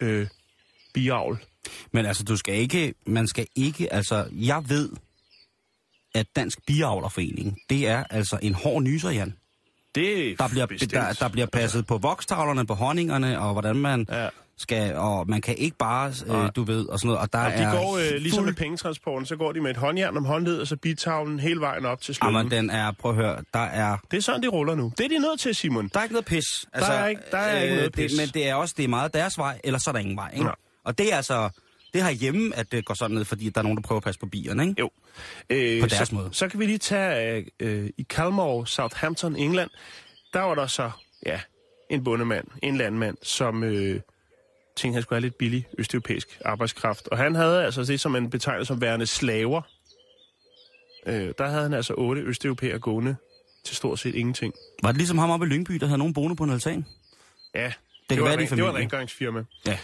[0.00, 0.26] øh,
[0.94, 1.38] biavl.
[1.92, 4.90] Men altså, du skal ikke, man skal ikke, altså, jeg ved,
[6.14, 9.34] at Dansk Biavlerforening, det er altså en hård nyser, Jan.
[9.96, 10.92] Det er Der bliver, bestemt.
[10.92, 14.28] der, der bliver passet på vokstavlerne, på honningerne, og hvordan man Ja.
[14.58, 17.50] skal, og man kan ikke bare, øh, du ved, og sådan noget, og der Og
[17.52, 20.24] de er går, øh, ligesom med fuld- pengetransporten, så går de med et håndjern om
[20.24, 22.38] håndled, og så bitavlen hele vejen op til slummen.
[22.38, 24.92] Jamen, den er, prøv at høre, der er, Det er sådan, de ruller nu.
[24.98, 25.90] Det er de nødt til, Simon.
[25.94, 26.44] der er ikke noget pis.
[26.72, 28.10] Altså, er ikke- der er ikke noget pis.
[28.12, 30.16] Det, men det er også, det er meget deres vej, eller så er der ingen
[30.16, 30.46] vej, ikke?
[30.46, 30.52] Ja.
[30.84, 31.48] Og det er altså,
[31.96, 34.04] det her hjemme, at det går sådan ned, fordi der er nogen, der prøver at
[34.04, 34.74] passe på bierne, ikke?
[34.80, 34.90] Jo.
[35.50, 36.28] Øh, På deres så, måde.
[36.32, 39.70] Så kan vi lige tage øh, i Calmore, Southampton, England.
[40.32, 40.90] Der var der så,
[41.26, 41.40] ja,
[41.90, 44.00] en bondemand, en landmand, som øh,
[44.76, 47.08] tænkte, han skulle have lidt billig østeuropæisk arbejdskraft.
[47.08, 49.62] Og han havde altså det, som man betegner som værende slaver.
[51.06, 53.16] Øh, der havde han altså otte østeuropæere gående
[53.64, 54.54] til stort set ingenting.
[54.82, 56.86] Var det ligesom ham oppe i Lyngby, der havde nogen boende på en altan?
[57.54, 57.74] Ja, Det,
[58.10, 59.44] det, kan var, være, ren- det var et rengøringsfirma.
[59.66, 59.78] Ja.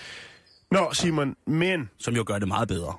[0.73, 1.91] Nå, Simon, men...
[1.99, 2.95] som jo gør det meget bedre.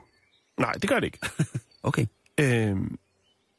[0.57, 1.19] Nej, det gør det ikke.
[1.85, 2.05] Okay.
[2.39, 2.97] Øhm,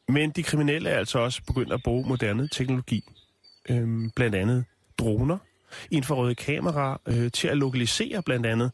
[0.09, 3.05] men de kriminelle er altså også begyndt at bruge moderne teknologi.
[3.69, 4.65] Øhm, blandt andet
[4.99, 5.39] droner,
[5.91, 8.73] infrarøde kameraer, øh, til at lokalisere blandt andet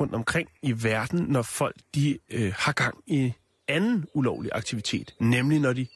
[0.00, 3.32] rundt omkring i verden, når folk de øh, har gang i
[3.68, 5.86] anden ulovlig aktivitet, nemlig når de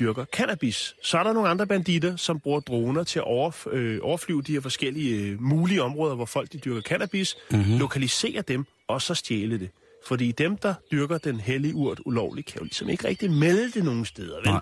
[0.00, 0.94] dyrker cannabis.
[1.02, 4.52] Så er der nogle andre banditter, som bruger droner til at overf- øh, overflyve de
[4.52, 7.78] her forskellige øh, mulige områder, hvor folk de dyrker cannabis, mm-hmm.
[7.78, 9.70] lokalisere dem og så stjæle det.
[10.06, 13.84] Fordi dem, der dyrker den hellige urt ulovligt, kan jo ligesom ikke rigtig melde det
[13.84, 14.46] nogen steder, vel?
[14.46, 14.60] Nej.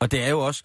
[0.00, 0.62] Og det er jo også...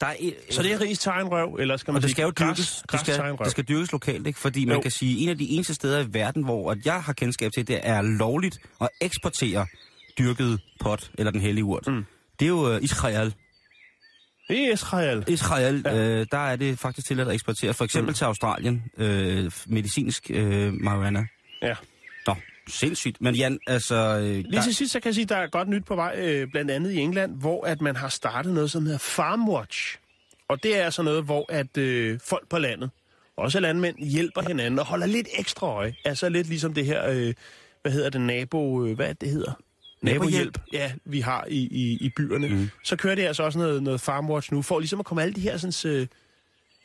[0.00, 0.14] Der er,
[0.50, 2.76] Så det er ris tegnrøv, eller skal man og det sige skal jo græs, dyrkes,
[2.76, 4.38] det græs skal, det skal dyrkes lokalt, ikke?
[4.38, 4.82] Fordi man Jo.
[4.82, 7.68] kan sige, en af de eneste steder i verden, hvor at jeg har kendskab til,
[7.68, 9.66] det er lovligt at eksportere
[10.18, 11.86] dyrket pot, eller den hellige urt.
[11.86, 12.04] Mm.
[12.40, 13.34] Det er jo uh, Israel.
[14.48, 15.24] Er Israel.
[15.28, 15.94] Israel, Ja.
[15.96, 18.14] øh, der er det faktisk tilladt at eksportere, for eksempel mm.
[18.14, 21.26] til Australien, øh, medicinsk øh, marijuana.
[21.62, 21.74] Ja.
[22.26, 22.34] Nå,
[22.68, 23.20] Sindssygt.
[23.20, 23.94] Men Jan, altså...
[23.94, 25.94] Øh, Lige der, til sidst, så kan jeg sige, at der er godt nyt på
[25.94, 29.98] vej, øh, blandt andet i England, hvor at man har startet noget, som hedder Farmwatch.
[30.48, 32.90] Og det er altså noget, hvor at øh, folk på landet,
[33.36, 35.94] også landmænd, hjælper hinanden og holder lidt ekstra øje.
[36.04, 37.34] Altså lidt ligesom det her, øh,
[37.82, 38.84] hvad hedder det, nabo...
[38.86, 39.52] Øh, hvad det, det hedder?
[40.12, 40.58] Nabohjælp.
[40.72, 42.48] Ja, vi har i, i, i byerne.
[42.48, 42.70] Mm.
[42.84, 45.40] Så kører det altså også noget, noget Farmwatch nu, for ligesom at komme alle de
[45.40, 46.06] her sådan, øh,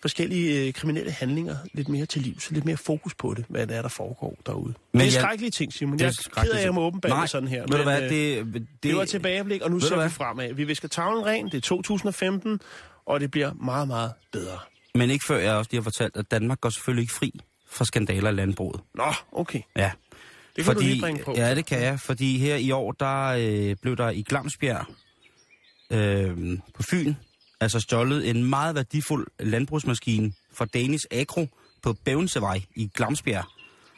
[0.01, 3.67] forskellige øh, kriminelle handlinger lidt mere til liv, så lidt mere fokus på det, hvad
[3.67, 4.73] det er, der foregår derude.
[4.93, 5.99] Men det er jeg- skrækkelige ting, Simon.
[5.99, 7.65] Jeg er ked af, at jeg må åbenbare sådan her.
[7.67, 10.53] Men, hvad, øh, det, det, det var tilbageblik, og nu ser vi fremad.
[10.53, 12.59] Vi visker tavlen ren, det er 2015,
[13.05, 14.57] og det bliver meget, meget bedre.
[14.95, 17.85] Men ikke før jeg også lige har fortalt, at Danmark går selvfølgelig ikke fri fra
[17.85, 18.81] skandaler i landbruget.
[18.95, 19.61] Nå, okay.
[19.75, 19.91] Ja.
[20.55, 21.33] Det kan du lige bringe på.
[21.37, 24.85] Ja, det kan jeg, fordi her i år, der øh, blev der i Glamsbjerg
[25.91, 27.13] øh, på Fyn,
[27.59, 31.47] altså stjålet en meget værdifuld landbrugsmaskine fra Danish Agro
[31.81, 33.45] på Bævnsevej i Glamsbjerg.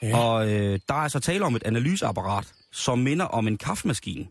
[0.02, 0.08] Ja.
[0.08, 0.18] Ja.
[0.18, 4.26] Og øh, der er altså tale om et analyseapparat, som minder om en kaffemaskine.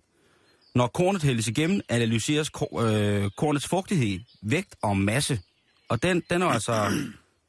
[0.74, 5.40] Når kornet hældes igennem, analyseres ko- øh, kornets fugtighed, vægt og masse.
[5.88, 6.92] Og den, den er altså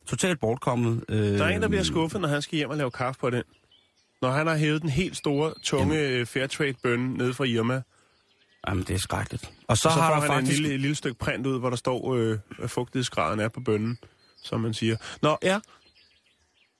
[0.07, 1.03] totalt bortkommet.
[1.09, 3.29] Øh, Der er en, der bliver skuffet, når han skal hjem og lave kaffe på
[3.29, 3.43] den.
[4.23, 6.25] Når han har hævet den helt store, tunge Jamen.
[6.25, 7.81] Fairtrade-bønne ned fra Irma,
[8.67, 9.51] Jamen, det er skrækkeligt.
[9.67, 10.57] Og så, så, så har der han faktisk...
[10.57, 13.97] en lille, lille stykke print ud, hvor der står, øh, hvad fugtighedsgraden er på bønnen,
[14.43, 14.97] som man siger.
[15.21, 15.59] Nå, ja.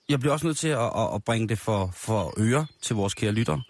[0.08, 3.14] jeg bliver også nødt til at, at, at bringe det for, for øre til vores
[3.14, 3.60] kære lytter,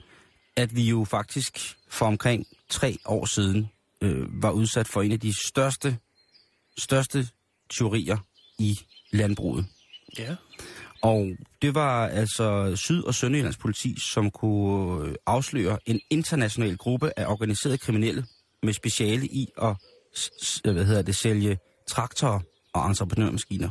[0.57, 5.21] at vi jo faktisk for omkring tre år siden øh, var udsat for en af
[5.21, 5.99] de største,
[6.79, 7.29] største
[7.71, 8.17] teorier
[8.59, 8.79] i
[9.13, 9.67] landbruget.
[10.19, 10.37] Ja.
[11.05, 11.29] Og
[11.63, 17.27] det var altså Syd- og Sønderjyllands politi, som kunne øh, afsløre en international gruppe af
[17.27, 18.27] organiserede kriminelle
[18.63, 19.77] med speciale i at
[20.17, 22.41] s- s- øh, hvad hedder det, sælge traktorer
[22.73, 23.71] og entreprenørmaskiner.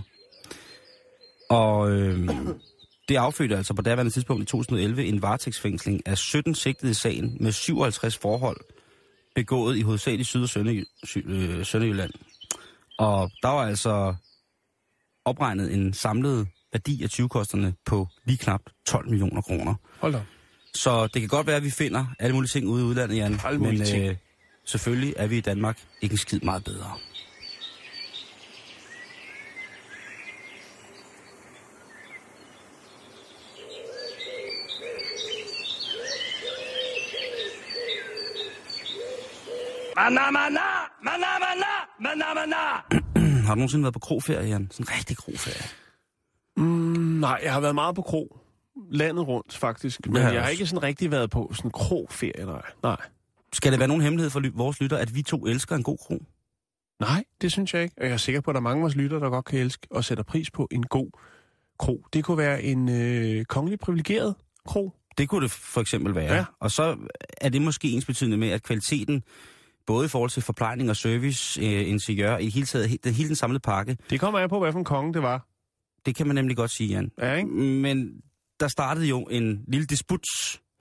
[1.49, 2.29] Og øh,
[3.09, 7.37] det affødte altså på daværende tidspunkt i 2011 en varetægtsfængsling af 17 sigtede i sagen
[7.39, 8.57] med 57 forhold
[9.35, 10.49] begået i hovedsageligt Syd- og
[11.03, 12.11] Sy- øh, Sønderjylland.
[12.97, 14.15] Og der var altså
[15.25, 19.75] opregnet en samlet værdi af 20-kosterne på lige knap 12 millioner kroner.
[19.99, 20.21] Hold da.
[20.75, 23.39] Så det kan godt være, at vi finder alle mulige ting ude i udlandet, Jan.
[23.45, 24.05] Alle mulige men ting.
[24.09, 24.15] øh,
[24.65, 26.91] selvfølgelig er vi i Danmark ikke en skid meget bedre.
[43.45, 44.67] Har du nogensinde været på krogferie, Jan?
[44.71, 45.82] Sådan en rigtig krogferie.
[46.57, 46.63] Mm,
[47.19, 48.39] nej, jeg har været meget på krog.
[48.91, 50.07] Landet rundt, faktisk.
[50.07, 52.61] Men har jeg har ikke sådan rigtig været på sådan en krogferie, nej.
[52.83, 52.97] Nej.
[53.53, 55.97] Skal det være nogen hemmelighed for ly- vores lytter, at vi to elsker en god
[55.97, 56.21] krog?
[56.99, 57.95] Nej, det synes jeg ikke.
[57.97, 59.59] Og jeg er sikker på, at der er mange af vores lytter, der godt kan
[59.59, 61.09] elske og sætter pris på en god
[61.79, 61.99] krog.
[62.13, 64.35] Det kunne være en øh, kongelig privilegeret
[64.65, 64.95] krog.
[65.17, 66.33] Det kunne det for eksempel være.
[66.35, 66.45] Ja.
[66.59, 66.97] Og så
[67.37, 69.23] er det måske ens betydende med, at kvaliteten,
[69.85, 73.35] både i forhold til forplejning og service, øh, interiør, i hele taget, det hele den
[73.35, 75.47] samlede pakke, Det kommer an på, hvad for en konge det var.
[76.05, 77.11] Det kan man nemlig godt sige, Jan.
[77.17, 77.49] Ja, ikke?
[77.49, 78.21] Men
[78.59, 80.23] der startede jo en lille disput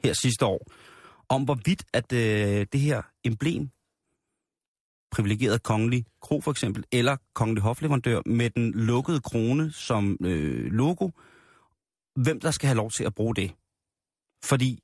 [0.04, 0.70] her sidste år,
[1.28, 3.68] om hvorvidt at øh, det her emblem,
[5.10, 11.08] privilegeret kongelig kro for eksempel, eller kongelig hofleverandør med den lukkede krone som øh, logo,
[12.16, 13.52] hvem der skal have lov til at bruge det.
[14.44, 14.82] Fordi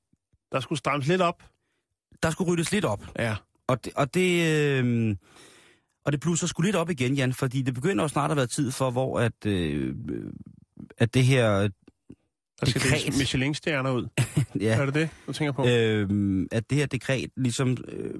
[0.53, 1.43] Der skulle strammes lidt op.
[2.23, 3.07] der skulle ryddes lidt op.
[3.19, 3.37] Ja.
[3.67, 5.17] Og det, og det, øh,
[6.09, 8.47] og det blusser sgu lidt op igen, Jan, fordi det begynder jo snart at være
[8.47, 9.95] tid for, hvor at, øh,
[10.99, 11.69] at det her...
[12.61, 13.19] Der skal Dekret.
[13.19, 14.09] Michelin-stjerner ud.
[14.61, 15.67] Ja, Er det det, du tænker på?
[15.67, 18.15] øh, at det her dekret ligesom øh,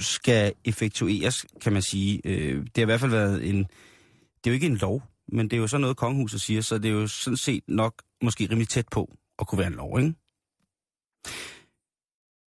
[0.00, 2.20] skal effektueres, kan man sige.
[2.24, 3.58] Øh, det har i hvert fald været en...
[3.58, 6.78] Det er jo ikke en lov, men det er jo sådan noget, kongehuset siger, så
[6.78, 10.00] det er jo sådan set nok måske rimelig tæt på at kunne være en lov,
[10.00, 10.14] ikke?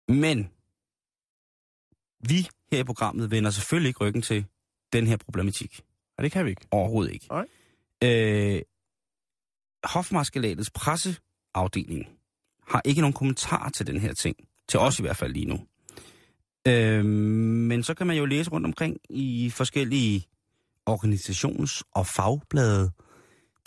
[0.08, 0.50] Men
[2.30, 4.46] vi her i programmet vender selvfølgelig ikke ryggen til
[4.94, 5.82] den her problematik.
[6.18, 6.68] Ja, det kan vi ikke.
[6.72, 7.28] Overhovedet ikke.
[7.30, 7.46] Nej.
[8.04, 8.62] Øh,
[9.84, 12.08] Hofmarskalatets presseafdeling
[12.68, 14.36] har ikke nogen kommentar til den her ting.
[14.68, 15.60] Til os i hvert fald lige nu.
[16.68, 20.28] Øh, men så kan man jo læse rundt omkring i forskellige
[20.90, 22.92] organisations- og fagblade,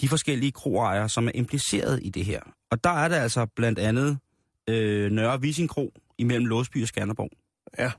[0.00, 2.40] de forskellige kroejere, som er impliceret i det her.
[2.70, 4.18] Og der er der altså blandt andet
[4.68, 7.30] øh, Nørre Vising Kro imellem Låsby og Skanderborg.
[7.78, 7.92] Ja.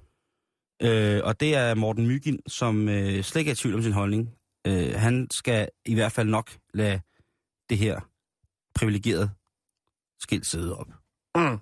[0.83, 3.93] Øh, og det er Morten Mygin, som øh, slet ikke er i tvivl om sin
[3.93, 4.29] holdning.
[4.67, 7.01] Øh, han skal i hvert fald nok lade
[7.69, 7.99] det her
[8.75, 9.29] privilegerede
[10.21, 10.87] skilt sidde op.
[11.35, 11.59] Mm.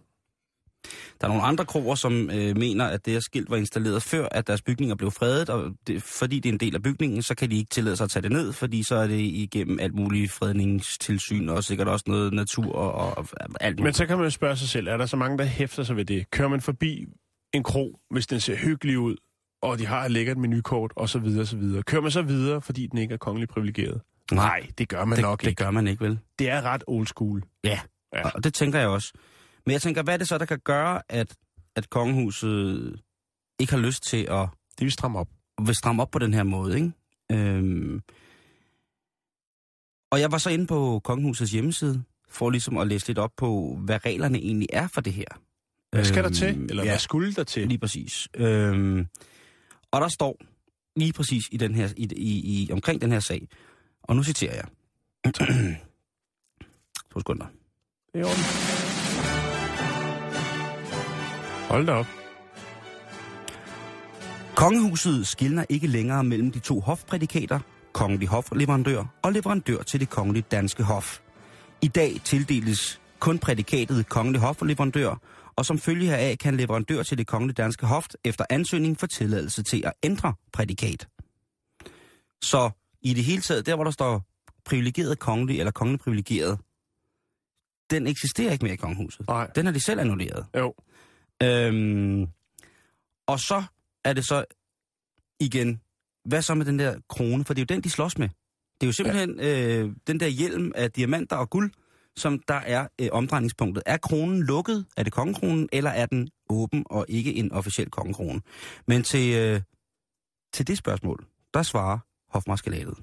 [1.21, 4.27] Der er nogle andre kroer, som øh, mener, at det her skilt var installeret før,
[4.31, 7.35] at deres bygninger blev fredet, og det, fordi det er en del af bygningen, så
[7.35, 9.95] kan de ikke tillade sig at tage det ned, fordi så er det igennem alt
[9.95, 13.27] muligt fredningstilsyn, og sikkert også noget natur og, og
[13.59, 13.97] alt Men muligt.
[13.97, 16.05] så kan man jo spørge sig selv, er der så mange, der hæfter sig ved
[16.05, 16.31] det?
[16.31, 17.05] Kører man forbi
[17.53, 19.15] en kro, hvis den ser hyggelig ud,
[19.61, 21.83] og de har et lækkert menukort, og så videre, og så videre.
[21.83, 24.01] Kører man så videre, fordi den ikke er kongeligt privilegeret?
[24.31, 25.63] Nej, det gør man det, nok det ikke.
[25.63, 26.19] gør man ikke, vel?
[26.39, 27.43] Det er ret old school.
[27.63, 27.79] Ja,
[28.13, 28.29] Ja.
[28.29, 29.13] Og det tænker jeg også.
[29.65, 31.35] Men jeg tænker, hvad er det så, der kan gøre, at,
[31.75, 32.99] at kongehuset
[33.59, 34.47] ikke har lyst til at,
[34.79, 35.27] Det vil stramme op.
[35.65, 36.91] vil stramme op på den her måde, ikke?
[37.31, 38.01] Øhm.
[40.11, 43.79] Og jeg var så inde på kongehusets hjemmeside, for ligesom at læse lidt op på,
[43.85, 45.25] hvad reglerne egentlig er for det her.
[45.91, 46.69] Hvad skal der Øhm, til?
[46.69, 47.67] Eller ja, hvad skulle der til?
[47.67, 48.27] Lige præcis.
[48.37, 49.07] Øhm,
[49.91, 50.37] og der står
[50.95, 53.47] lige præcis i den her, i, i, i, omkring den her sag,
[54.03, 54.65] og nu citerer jeg.
[57.13, 57.45] to sekunder.
[58.13, 58.43] Det er orden.
[61.69, 62.07] Hold da op.
[64.55, 67.59] Kongehuset skiller ikke længere mellem de to hofprædikater,
[67.93, 71.19] kongelig hofleverandør og leverandør til det kongelige danske hof.
[71.81, 75.15] I dag tildeles kun prædikatet kongelig hofleverandør,
[75.61, 79.63] og som følge heraf kan leverandør til det kongelige danske hof efter ansøgning få tilladelse
[79.63, 81.07] til at ændre prædikat.
[82.41, 82.69] Så
[83.01, 84.21] i det hele taget, der hvor der står
[84.65, 86.59] privilegeret kongelig eller kongelig privilegeret,
[87.91, 89.27] den eksisterer ikke mere i kongehuset.
[89.27, 89.47] Nej.
[89.55, 90.45] Den har de selv annulleret.
[90.57, 90.73] Jo.
[91.43, 92.27] Øhm,
[93.27, 93.63] og så
[94.03, 94.45] er det så
[95.39, 95.81] igen,
[96.25, 97.45] hvad så med den der krone?
[97.45, 98.29] For det er jo den, de slås med.
[98.29, 99.77] Det er jo simpelthen ja.
[99.77, 101.71] øh, den der hjelm af diamanter og guld,
[102.21, 103.83] som der er øh, omdrejningspunktet.
[103.85, 104.85] Er kronen lukket?
[104.97, 108.41] Er det kongekronen, eller er den åben og ikke en officiel kongekrone?
[108.87, 109.61] Men til, øh,
[110.53, 112.97] til det spørgsmål, der svarer hofmarskalatet.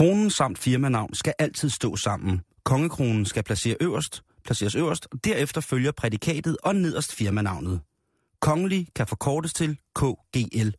[0.00, 2.40] Kronen samt firmanavn skal altid stå sammen.
[2.64, 7.80] Kongekronen skal placere øverst, placeres øverst, og derefter følger prædikatet og nederst firmanavnet.
[8.40, 10.70] Kongelig kan forkortes til KGL.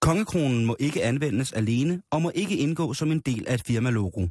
[0.00, 4.26] Kongekronen må ikke anvendes alene og må ikke indgå som en del af et firmalogo.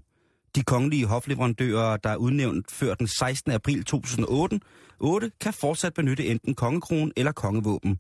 [0.56, 3.52] De kongelige hofleverandører, der er udnævnt før den 16.
[3.52, 4.60] april 2008,
[5.00, 8.00] 8, kan fortsat benytte enten kongekronen eller kongevåben.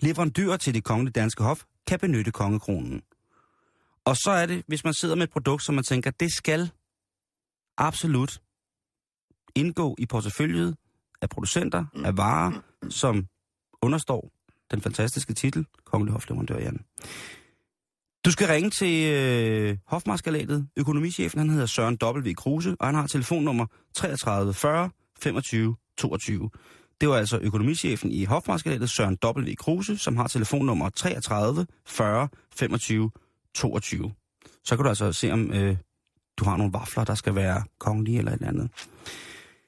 [0.00, 3.02] Leverandører til det kongelige danske hof kan benytte kongekronen.
[4.08, 6.70] Og så er det, hvis man sidder med et produkt, som man tænker, det skal
[7.78, 8.40] absolut
[9.54, 10.76] indgå i porteføljet
[11.22, 12.52] af producenter, af varer,
[12.90, 13.26] som
[13.82, 14.30] understår
[14.70, 16.80] den fantastiske titel, Kongelig Hofleverandør Jan.
[18.24, 20.68] Du skal ringe til øh, Hofmarskalatet.
[20.76, 22.32] Økonomichefen, han hedder Søren W.
[22.32, 24.90] Kruse, og han har telefonnummer 33 40
[25.20, 26.50] 25 22.
[27.00, 29.54] Det var altså økonomichefen i Hofmarskalatet, Søren W.
[29.58, 33.27] Kruse, som har telefonnummer 33 40 25 22.
[34.64, 35.76] Så kan du altså se, om øh,
[36.38, 38.70] du har nogle vafler, der skal være kongelige eller et eller andet.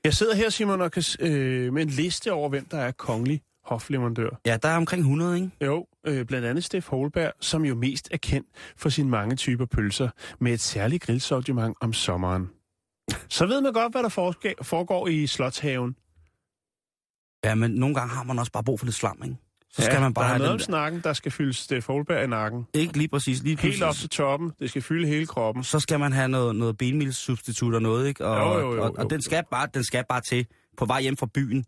[0.04, 3.42] Jeg sidder her, Simon, og kan, øh, med en liste over, hvem der er kongelig
[3.64, 4.40] hofleverandør.
[4.46, 5.50] Ja, der er omkring 100, ikke?
[5.64, 9.66] Jo, øh, blandt andet Steff Holberg, som jo mest er kendt for sine mange typer
[9.66, 12.50] pølser, med et særligt grillsortiment om sommeren.
[13.28, 14.08] Så ved man godt, hvad der
[14.62, 15.96] foregår i Slotshaven.
[17.44, 19.36] Ja, men nogle gange har man også bare brug for lidt slam, ikke?
[19.72, 21.86] Så skal ja, man bare der er have noget om snakken, der skal fyldes Steff
[21.86, 22.66] Holberg i nakken.
[22.74, 23.42] Ikke lige præcis.
[23.42, 24.52] Lige Helt op til toppen.
[24.58, 25.64] Det skal fylde hele kroppen.
[25.64, 28.24] Så skal man have noget, noget benmilssubstitut og noget, ikke?
[28.26, 28.94] Og, Jo, jo, jo, og, jo.
[28.98, 31.64] og den, skal bare, den skal bare til på vej hjem fra byen.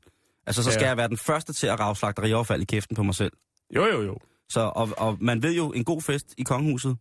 [0.47, 0.88] Altså, så skal Ja.
[0.88, 3.33] jeg være den første til at rave slagteriaffald i kæften på mig selv.
[3.77, 4.19] Jo, jo, jo.
[4.49, 6.97] Så, og, og man ved jo, en god fest i kongehuset,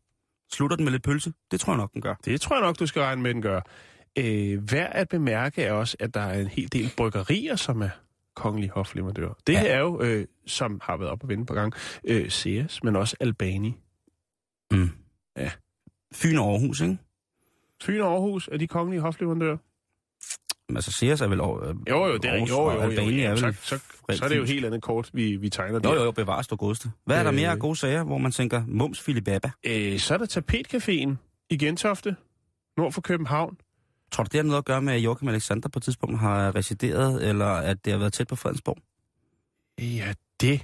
[0.54, 1.34] slutter den med lidt pølse?
[1.52, 2.16] Det tror jeg nok, den gør.
[2.26, 3.62] Det tror jeg nok, du skal regne med, den gør.
[4.18, 7.90] Øh, værd at bemærke er også, at der er en hel del bryggerier, som er
[8.36, 9.34] kongelige hofleverandører.
[9.48, 9.60] Det Ja.
[9.60, 12.96] her er jo, øh, som har været op og vende på gang, øh, Sears, men
[12.96, 13.78] også Albani.
[14.72, 14.89] Mm.
[15.38, 15.52] Ja.
[16.13, 16.98] Fyn og Aarhus, ikke?
[17.84, 19.58] Fyn og Aarhus er de kongelige hofleverandører.
[20.70, 22.80] Men altså, Sears er vel over, øh, Jo, jo, det er, Aarhus, jo, jo, jo,
[22.82, 23.80] Albani jo, er så, vel så,
[24.12, 25.89] så, er det jo helt andet kort, vi, vi tegner der.
[25.89, 26.91] Jo, jo, jo, bevares du godeste.
[27.06, 27.36] Hvad er der Øh.
[27.36, 29.52] mere af gode sager, hvor man tænker, mums filibaba?
[29.65, 31.15] Øh, så er der Tapetcaféen
[31.50, 32.15] i Gentofte,
[32.78, 33.58] nord for København.
[34.12, 36.56] Tror du, det har noget at gøre med, at Joachim Alexander på et tidspunkt har
[36.56, 38.78] resideret, eller at det har været tæt på Fredensborg?
[39.80, 40.62] Ja, det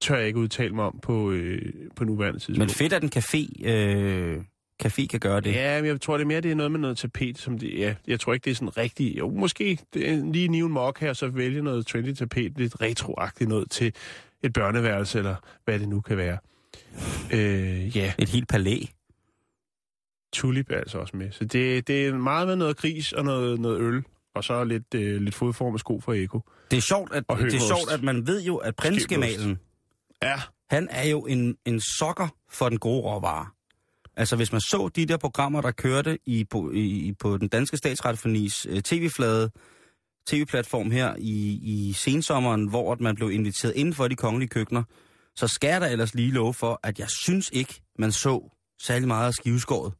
[0.00, 2.58] tør jeg ikke udtale mig om på, øh, på nuværende tidspunkt.
[2.58, 4.40] Men fedt, at en café, øh,
[4.84, 5.52] café kan gøre det.
[5.52, 7.78] Ja, men jeg tror, det er mere, det er noget med noget tapet, som det,
[7.78, 9.18] ja, jeg tror ikke, det er sådan rigtigt.
[9.18, 12.80] Jo, måske det er lige nive en mok her, så vælge noget trendy tapet, lidt
[12.80, 13.92] retroagtigt noget til
[14.42, 15.34] et børneværelse, eller
[15.64, 16.38] hvad det nu kan være.
[17.32, 18.78] Øh, ja, Et helt palæ.
[20.32, 21.32] Tulip er altså også med.
[21.32, 24.04] Så det, det er meget med noget gris og noget, noget øl
[24.34, 26.40] og så lidt, øh, lidt fodformet sko for Eko.
[26.70, 29.58] Det er sjovt, at, det er sjovt, at man ved jo, at prinsgemalen,
[30.22, 33.46] Ja, han er jo en, en sokker for den gode råvare.
[34.16, 37.76] Altså, hvis man så de der programmer, der kørte i, på, i, på den danske
[37.76, 39.50] statsretfonis øh, tv-flade,
[40.26, 44.82] tv-platform her i, i sensommeren, hvor at man blev inviteret inden for de kongelige køkkener,
[45.36, 48.52] så skal da ellers lige love for, at jeg synes ikke, man så
[48.82, 49.92] særlig meget af skiveskåret.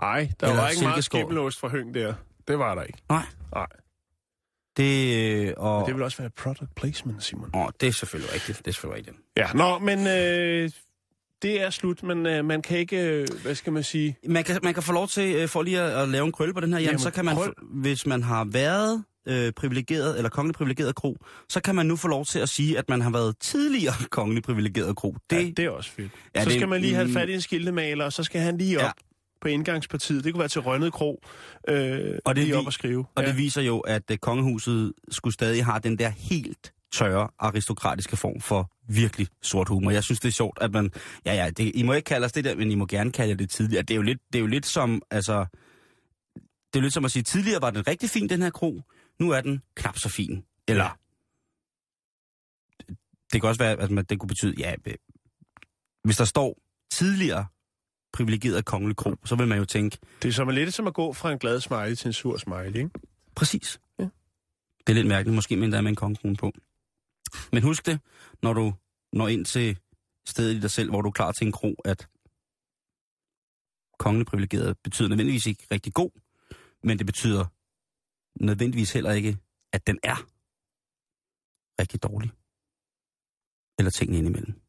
[0.00, 2.14] Nej, der Eller var ikke meget skimmelost fra Høng der.
[2.48, 2.98] Det var der ikke.
[3.08, 3.22] Nej.
[3.54, 3.66] Nej.
[4.76, 5.16] Det,
[5.48, 7.50] øh, og, Men det vil også være product placement, Simon.
[7.54, 8.58] åh, det er selvfølgelig rigtigt.
[8.58, 9.16] Det er selvfølgelig rigtigt.
[9.36, 10.70] Ja, nå, men øh,
[11.42, 14.16] det er slut, men øh, man kan ikke, øh, hvad skal man sige...
[14.28, 16.54] Man kan, man kan få lov til, øh, for lige at, at lave en krølle
[16.54, 20.16] på den her, Jan, Jamen, så kan man, få- hvis man har været øh, privilegeret,
[20.16, 21.16] eller kongelig privilegeret kro,
[21.48, 24.42] så kan man nu få lov til at sige, at man har været tidligere kongelig
[24.42, 25.16] privilegeret kro.
[25.30, 26.12] Det, ja, det er også fedt.
[26.34, 28.58] Ja, så det- skal man lige have fat i en skiltemaler, og så skal han
[28.58, 28.90] lige op Ja.
[29.40, 30.24] På indgangspartiet.
[30.24, 31.22] Det kunne være til Rønnet Kro.
[31.68, 33.06] Øh, Og det lige op og skrive.
[33.14, 33.28] og ja.
[33.28, 38.40] det viser jo, at øh, kongehuset skulle stadig have den der helt tørre, aristokratiske form
[38.40, 39.90] for virkelig sort humor.
[39.90, 40.90] Jeg synes, det er sjovt, at man...
[41.26, 43.34] Ja, ja, det, I må ikke kalde os det der, men I må gerne kalde
[43.34, 43.82] det tidligere.
[43.82, 45.46] Det er jo lidt, det er jo lidt som, altså...
[46.72, 48.82] Det er jo lidt som at sige, tidligere var den rigtig fin, den her kro.
[49.18, 50.44] Nu er den knap så fin.
[50.68, 50.98] Eller...
[53.32, 54.94] Det kan også være, at man, det kunne betyde, ja, øh,
[56.04, 56.58] hvis der står
[56.92, 57.46] tidligere
[58.12, 61.12] privilegeret kongelig kro, så vil man jo tænke, det er som lidt som at gå
[61.12, 62.90] fra en glad smiley til en sur smiley, ikke?
[63.34, 63.80] Præcis.
[63.98, 64.08] Ja.
[64.86, 66.52] Det er lidt mærkeligt, måske med endda med en kongekrone på.
[67.52, 68.00] Men husk det,
[68.42, 68.74] når du
[69.12, 69.78] når ind til
[70.28, 72.08] stedet i dig selv, hvor du er klar til en kro, at
[73.98, 76.10] kongelig privilegeret betyder nødvendigvis ikke rigtig god,
[76.82, 77.44] men det betyder
[78.40, 79.38] nødvendigvis heller ikke,
[79.72, 80.16] at den er
[81.80, 82.30] rigtig dårlig.
[83.78, 84.67] Eller tingene indimellem.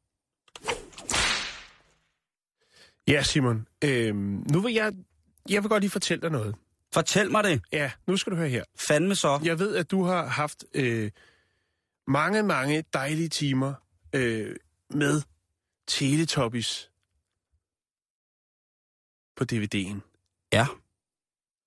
[3.10, 3.68] Ja, Simon.
[3.84, 4.16] Øh,
[4.52, 4.94] nu vil jeg...
[5.50, 6.56] Jeg vil godt lige fortælle dig noget.
[6.94, 7.62] Fortæl mig det.
[7.72, 8.64] Ja, nu skal du høre her.
[8.76, 9.40] Fandme så.
[9.44, 11.12] Jeg ved, at du har haft øh,
[12.08, 13.74] mange, mange dejlige timer
[14.16, 14.56] øh,
[14.90, 15.22] med
[15.88, 16.92] Teletubbies
[19.38, 20.00] på DVD'en.
[20.54, 20.68] Ja.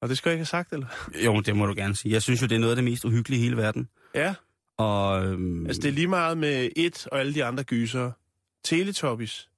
[0.01, 0.87] Og det skal jeg ikke have sagt, eller?
[1.25, 2.13] Jo, det må du gerne sige.
[2.13, 3.89] Jeg synes jo, det er noget af det mest uhyggelige i hele verden.
[4.15, 4.35] Ja.
[4.77, 8.13] Og, øhm, Altså, det er lige meget med et og alle de andre gyser.
[8.65, 9.49] Teletubbies.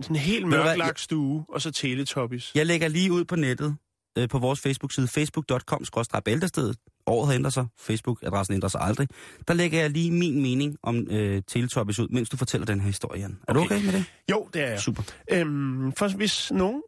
[0.00, 2.52] Sådan en helt du mørklagt stue, og så Teletubbies.
[2.54, 3.76] Jeg lægger lige ud på nettet,
[4.18, 5.84] øh, på vores Facebook-side, facebook.com
[6.24, 6.76] bæltestedet.
[7.06, 9.08] Året har ændret sig, Facebook-adressen ændrer sig aldrig.
[9.48, 12.86] Der lægger jeg lige min mening om øh, Teletubbies ud, mens du fortæller den her
[12.86, 13.38] historie, Jan.
[13.48, 13.76] Er du Okay.
[13.76, 14.04] okay med det?
[14.30, 14.80] Jo, det er jeg.
[14.80, 15.02] Super.
[15.30, 16.82] Øhm, for hvis nogen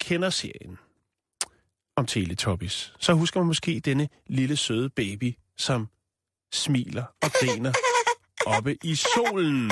[0.00, 0.78] kender serien
[1.96, 5.88] om Teletubbies, så husker man måske denne lille søde baby, som
[6.52, 7.72] smiler og griner
[8.56, 9.70] oppe i solen.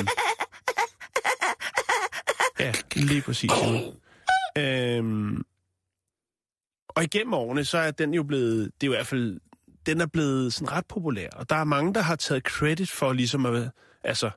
[2.60, 3.50] Ja, lige præcis.
[3.50, 3.94] Simon.
[4.58, 5.42] Øhm,
[6.88, 9.40] og igennem årene, så er den jo blevet, det er jo i hvert fald,
[9.86, 11.28] den er blevet sådan ret populær.
[11.30, 13.70] Og der er mange, der har taget credit for ligesom at,
[14.04, 14.30] altså,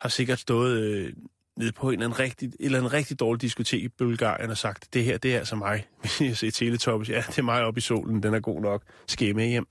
[0.00, 1.12] har sikkert stået øh,
[1.56, 4.94] nede på en eller anden rigtig, eller en rigtig dårlig diskotek i Bulgarien og sagt,
[4.94, 5.86] det her, det er altså mig.
[6.00, 8.82] Hvis jeg ser Teletubbies, ja, det er mig oppe i solen, den er god nok.
[9.06, 9.66] Skal med hjem?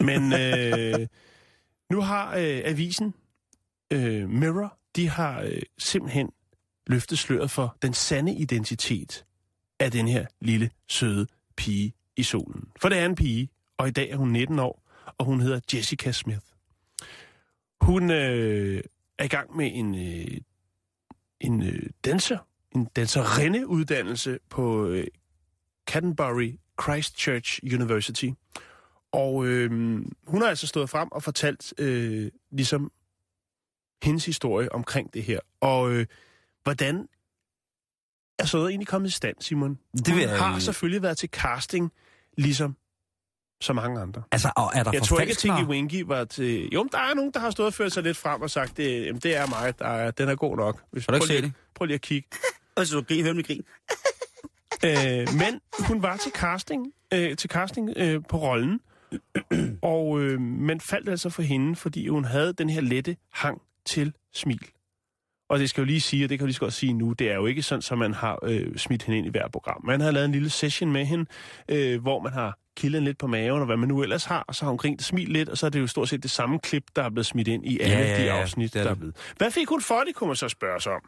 [0.00, 1.06] Men øh,
[1.90, 3.14] nu har øh, avisen
[3.92, 6.30] øh, Mirror, de har øh, simpelthen
[6.86, 9.24] løfte sløret for den sande identitet
[9.80, 11.26] af den her lille, søde
[11.56, 12.68] pige i solen.
[12.80, 14.82] For det er en pige, og i dag er hun 19 år,
[15.18, 16.46] og hun hedder Jessica Smith.
[17.80, 18.82] Hun øh,
[19.18, 20.40] er i gang med en, øh,
[21.40, 22.38] en øh, danser,
[22.74, 25.06] en danserindeuddannelse på øh,
[25.86, 28.28] Canterbury Christchurch University.
[29.12, 29.70] Og øh,
[30.26, 32.92] hun har altså stået frem og fortalt øh, ligesom
[34.02, 35.40] hendes historie omkring det her.
[35.60, 36.06] Og øh,
[36.66, 37.08] hvordan
[38.38, 39.78] er så noget egentlig kommet i stand, Simon?
[39.96, 41.92] Det vil hun jeg- har selvfølgelig været til casting,
[42.38, 42.76] ligesom
[43.60, 44.22] så mange andre.
[44.32, 45.36] Altså, og er der Jeg tror ikke, at?
[45.38, 46.68] Tinky Winky var til...
[46.72, 48.76] Jo, men der er nogen, der har stået og ført sig lidt frem og sagt,
[48.76, 50.82] det, jamen, det er mig, der er, den er god nok.
[50.90, 51.52] Hvis, Har du ikke prøv lige- set det?
[51.74, 52.28] Prøv lige at kigge.
[52.78, 53.62] Altså, du grin, hør grin.
[54.84, 58.80] Øh, men hun var til casting, øh, til casting øh, på rollen,
[59.82, 64.12] og øh, man faldt altså for hende, fordi hun havde den her lette hang til
[64.32, 64.60] smil.
[65.48, 67.12] Og det skal jo lige sige, og det kan jeg lige så godt sige nu,
[67.12, 69.80] det er jo ikke sådan, at man har øh, smidt hende ind i hver program.
[69.84, 71.26] Man har lavet en lille session med hende,
[71.68, 74.54] øh, hvor man har kildet lidt på maven, og hvad man nu ellers har, og
[74.54, 76.30] så har hun grint og smilt lidt, og så er det jo stort set det
[76.30, 78.80] samme klip, der er blevet smidt ind i alle Ja, ja, de ja, afsnit, det
[78.80, 79.16] er der er blevet.
[79.36, 81.00] Hvad fik hun for det, kunne man så spørge sig om?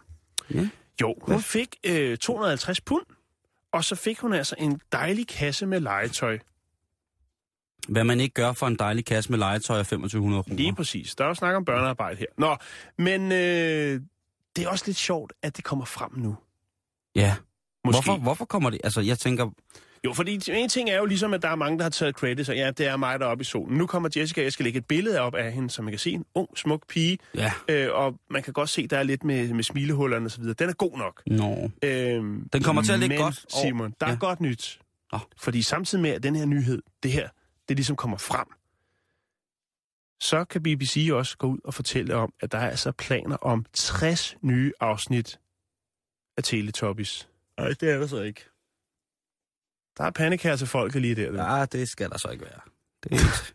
[0.55, 0.69] Ja.
[1.01, 3.07] Jo, hun fik øh, 250 pund,
[3.73, 6.39] og så fik hun altså en dejlig kasse med legetøj.
[7.89, 10.57] Hvad man ikke gør for en dejlig kasse med legetøj af 2500 kroner.
[10.57, 11.15] Lige præcis.
[11.15, 12.27] Der er jo snak om børnearbejde her.
[12.39, 12.57] Nå,
[12.99, 14.01] men øh,
[14.59, 16.37] det er også lidt sjovt, at det kommer frem nu.
[17.17, 17.35] Ja.
[17.85, 18.05] Måske.
[18.05, 18.81] Hvorfor, hvorfor kommer det?
[18.85, 19.51] Altså, jeg tænker,
[20.05, 22.49] Jo, fordi en ting er jo ligesom, at der er mange, der har taget credit,
[22.49, 23.79] og ja, det er mig, der er oppe i solen.
[23.79, 26.11] Nu kommer Jessica, jeg skal lægge et billede op af hende, så man kan se
[26.11, 27.19] en ung, smuk pige.
[27.35, 27.53] Ja.
[27.69, 30.55] Øh, og man kan godt se, der er lidt med, med smilehullerne og så videre.
[30.59, 31.23] Den er god nok.
[31.27, 31.71] Nå.
[31.85, 34.17] Øhm, Den kommer til at ligge men, godt Simon, der er Ja.
[34.17, 34.81] godt nyt.
[35.13, 35.19] Nå.
[35.39, 37.29] Fordi samtidig med, at den her nyhed, det her,
[37.69, 38.47] det ligesom kommer frem,
[40.29, 43.67] så kan BBC også gå ud og fortælle om, at der er altså planer om
[43.73, 45.41] 60 nye afsnit
[46.37, 47.29] af Teletubbies.
[47.59, 48.45] Nej, det er der så ikke.
[49.99, 51.57] Der er pandekær til folket lige der.
[51.57, 52.61] Ja, det skal der så ikke være.
[53.03, 53.53] Det er,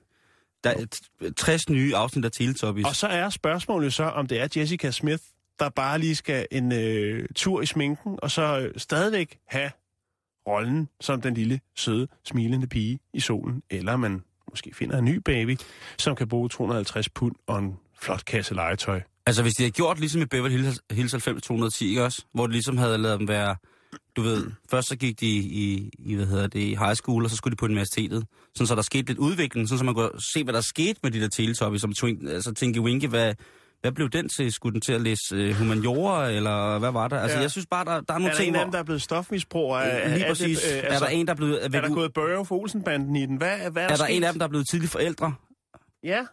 [0.63, 2.85] der er t- 60 nye afsnit af Teletubbies.
[2.85, 5.23] Og så er spørgsmålet så, om det er Jessica Smith,
[5.59, 9.71] der bare lige skal en øh, tur i sminken, og så øh, stadigvæk have
[10.47, 15.15] rollen som den lille, søde, smilende pige i solen, eller man måske finder en ny
[15.25, 15.57] baby,
[15.97, 19.01] som kan bruge 250 pund og en flot kasse legetøj.
[19.25, 22.25] Altså, hvis de havde gjort ligesom i Beverly Hills, 90210, ikke også?
[22.33, 23.55] Hvor de ligesom havde lavet dem være...
[24.15, 27.29] Du ved, først så gik de i, i, hvad hedder det, i high school, og
[27.29, 28.25] så skulle de på universitetet.
[28.55, 31.11] Sådan så der skete lidt udvikling, sådan så man kunne se, hvad der skete med
[31.11, 33.33] de der teletubbies, som twink, altså Tinky Winky, hvad,
[33.83, 34.53] hvad blev den til?
[34.53, 37.19] Skulle den til at læse øh, humaniora, eller hvad var der?
[37.19, 37.41] Altså, Ja.
[37.41, 39.77] jeg synes bare, der, der er nogle Er der ting, en der er blevet stofmisbruger?
[39.77, 40.61] Er, Lige er, præcis.
[40.61, 41.65] Det, Er, der en, der er blevet...
[41.65, 43.35] er der gået Børge for Olsenbanden i den?
[43.37, 44.15] Hvad, hvad er, er der sket?
[44.15, 45.33] en af dem, der er blevet tidlig forældre?
[46.03, 46.25] Ja.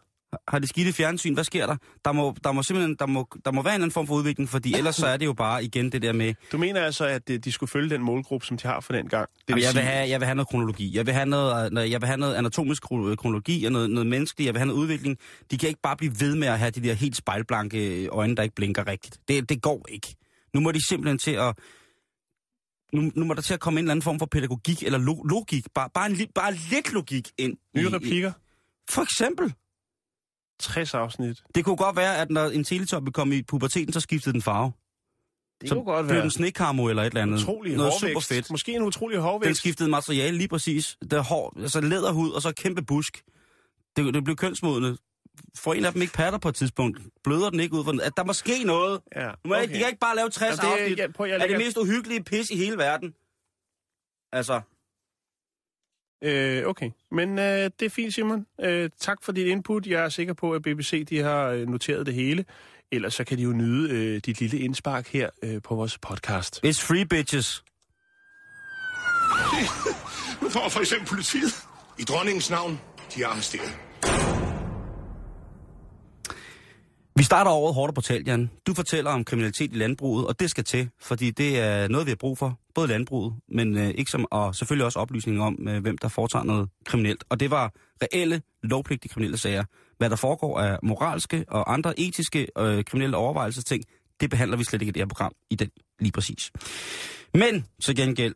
[0.48, 1.34] Har de skidt i fjernsyn?
[1.34, 1.76] Hvad sker der?
[2.04, 4.48] Der må, der må simpelthen der må, der må være en anden form for udvikling,
[4.48, 7.30] fordi ellers så er det jo bare igen det der med, Du mener altså, at
[7.30, 9.28] øh, de skulle følge den målgruppe, som de har for den gang?
[9.48, 10.96] Det vil jeg, vil sige- have, jeg vil have noget kronologi.
[10.96, 14.06] Jeg vil have noget, øh, jeg vil have noget anatomisk kro- kronologi og noget, noget
[14.06, 14.46] menneskeligt.
[14.46, 15.18] Jeg vil have noget udvikling.
[15.50, 18.42] De kan ikke bare blive ved med at have de der helt spejlblanke øjne, der
[18.42, 19.18] ikke blinker rigtigt.
[19.28, 20.16] Det, det går ikke.
[20.54, 21.58] Nu må de simpelthen til at...
[22.92, 25.22] Nu, nu må der til at komme en eller anden form for pædagogik eller lo-
[25.22, 25.64] logik.
[25.74, 27.56] Bare, bare, en, bare lidt logik ind.
[27.76, 28.30] Nye i- replikker?
[28.30, 28.32] I,
[28.90, 29.54] for eksempel.
[30.60, 31.42] 60 afsnit.
[31.54, 34.72] Det kunne godt være, at når en teletop kom i puberteten, så skiftede den farve.
[35.60, 36.22] Det så kunne godt være.
[36.22, 37.42] den snekarmo eller et eller andet.
[37.42, 38.26] Utrolig Noget hårvækst.
[38.28, 38.50] super fedt.
[38.50, 39.46] Måske en utrolig hårvækst.
[39.48, 40.96] Den skiftede materiale lige præcis.
[41.02, 43.22] Det er hår, altså læderhud og så kæmpe busk.
[43.96, 44.96] Det, det blev kønsmodende.
[45.58, 47.00] Får en af dem ikke patter på et tidspunkt?
[47.24, 49.00] Bløder den ikke ud for At der må ske noget.
[49.16, 49.68] Ja, Nu må okay.
[49.68, 51.50] De kan ikke bare lave 60 Jamen, det er- afsnit ja, prøv, jeg af det
[51.50, 53.14] lægger- mest uhyggelige pis i hele verden.
[54.32, 54.60] Altså,
[56.22, 58.46] Øh, okay, men øh, det er fint, Simon.
[58.60, 59.86] Øh, tak for dit input.
[59.86, 62.44] Jeg er sikker på, at BBC de har øh, noteret det hele.
[62.92, 66.60] Ellers så kan de jo nyde øh, dit lille indspark her øh, på vores podcast.
[66.66, 67.62] it's free bitches.
[70.42, 71.52] Nu får for eksempel politiet
[71.98, 72.80] i dronningens navn,
[73.14, 73.76] de er arresteret.
[77.20, 78.50] Vi starter året hårdt og brutalt, Jan.
[78.66, 82.10] Du fortæller om kriminalitet i landbruget, og det skal til, fordi det er noget, vi
[82.10, 82.58] har brug for.
[82.74, 86.44] Både landbruget, men øh, ikke som, og selvfølgelig også oplysning om, øh, hvem der foretager
[86.44, 87.24] noget kriminelt.
[87.28, 89.64] Og det var reelle, lovpligtige kriminelle sager.
[89.98, 93.84] Hvad der foregår af moralske og andre etiske øh, kriminelle overvejelsesting,
[94.20, 96.50] det behandler vi slet ikke i det her program i den lige præcis.
[97.34, 98.34] Men så gengæld,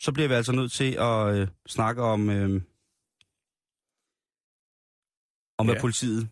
[0.00, 2.60] så bliver vi altså nødt til at øh, snakke om, øh,
[5.58, 5.80] om hvad Ja.
[5.80, 6.28] politiet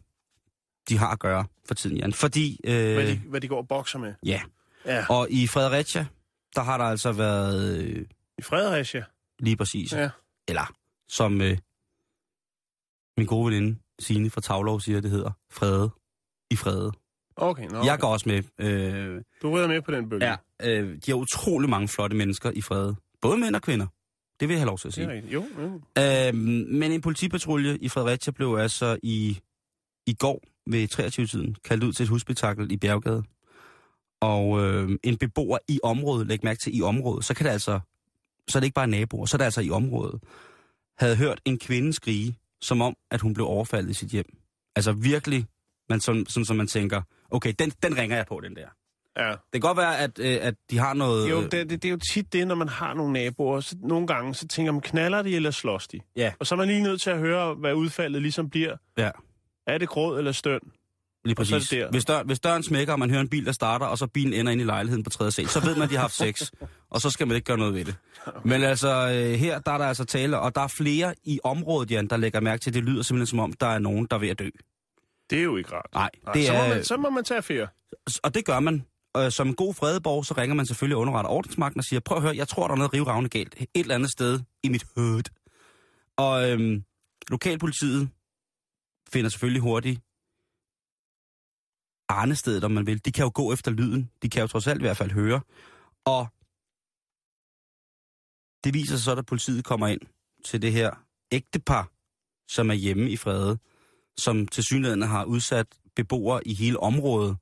[0.89, 2.13] de har at gøre for tiden, Jan.
[2.13, 4.15] Fordi, øh, Hvad, de, hvad de går og bokser med.
[4.27, 4.41] ja,
[4.87, 5.05] Ja.
[5.09, 6.07] og i Fredericia,
[6.55, 8.07] der har der altså været øh,
[8.39, 9.05] I Fredericia.
[9.39, 10.11] lige præcis, Ja.
[10.49, 10.73] eller
[11.09, 11.59] som øh,
[13.17, 15.91] min gode veninde Signe fra Tavlov siger, det hedder Frede
[16.51, 16.93] i Frede.
[17.37, 17.87] Okay, nå, Okay.
[17.87, 18.43] Jeg går også med.
[18.59, 20.27] Øh, Du rydder med på den bølge.
[20.27, 22.97] ja, øh, de har utrolig mange flotte mennesker i Frede.
[23.21, 23.87] Både mænd og kvinder.
[24.41, 25.15] Det vil jeg have lov til at Det er sige.
[25.15, 25.35] rigtigt.
[25.35, 25.81] Jo, jo.
[25.99, 26.35] Øh,
[26.81, 29.41] men en politipatrulje i Fredericia blev altså i,
[30.07, 30.43] i går
[30.73, 33.23] ved 23-tiden kaldt ud til et husspektakel i Bjerggade.
[34.21, 37.81] Og øh, en beboer i området, læg mærke til i området, så kan det altså,
[38.49, 40.23] så er det ikke bare naboer, så er det altså i området,
[40.99, 44.37] havde hørt en kvinde skrige, som om, at hun blev overfaldet i sit hjem.
[44.77, 45.47] Altså virkelig,
[45.89, 48.69] man, sådan, sådan som man tænker, okay, den, den ringer jeg på, den der.
[49.19, 49.31] Ja.
[49.31, 51.31] Det kan godt være, at, øh, at de har noget...
[51.31, 53.61] Jo, det, det, det er jo tit det, når man har nogle naboer.
[53.61, 56.01] Så nogle gange, så tænker man, knaller de eller slås de?
[56.17, 56.33] Ja.
[56.39, 58.77] Og så er man lige nødt til at høre, hvad udfaldet ligesom bliver.
[58.99, 59.11] Ja.
[59.75, 60.61] Er det gråd eller støn?
[61.25, 61.71] Lige Og så er præcis.
[61.71, 61.91] der.
[61.91, 64.33] Hvis, dør, hvis døren smækker, og man hører en bil, der starter, og så bilen
[64.33, 66.51] ender ind i lejligheden på tredje sal, så ved man, at de har haft sex.
[66.91, 67.97] og så skal man ikke gøre noget ved det.
[68.45, 71.91] Men altså, øh, her der er der altså tale, og der er flere i området,
[71.91, 74.17] Jan, der lægger mærke til, at det lyder simpelthen som om, der er nogen, der
[74.17, 74.49] er ved at dø.
[75.31, 75.87] Det er jo ikke rart.
[75.95, 76.63] Nej, Nej, det så, er...
[76.63, 77.67] må man, så må man tage affære.
[78.23, 78.85] Og det gør man.
[79.31, 82.37] Som en god fredeborg, så ringer man selvfølgelig underretter ordensmagten og siger, prøv at høre,
[82.37, 85.23] jeg tror, der er noget rivravne galt et eller andet sted i mit hood.
[86.17, 86.85] Og øhm,
[87.29, 88.09] lokalpolitiet
[89.13, 90.01] finder selvfølgelig hurtigt
[92.09, 93.05] arnestedet, om man vil.
[93.05, 94.11] De kan jo gå efter lyden.
[94.23, 95.41] De kan jo trods alt i hvert fald høre.
[96.05, 96.27] Og
[98.65, 100.01] det viser sig så, at politiet kommer ind
[100.45, 100.91] til det her
[101.33, 101.93] ægtepar,
[102.49, 103.59] som er hjemme i Frede,
[104.17, 107.37] som til synligheden har udsat beboere i hele området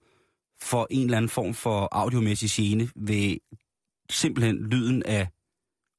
[0.61, 3.39] for en eller anden form for audiomæssig gene ved
[4.11, 5.29] simpelthen lyden af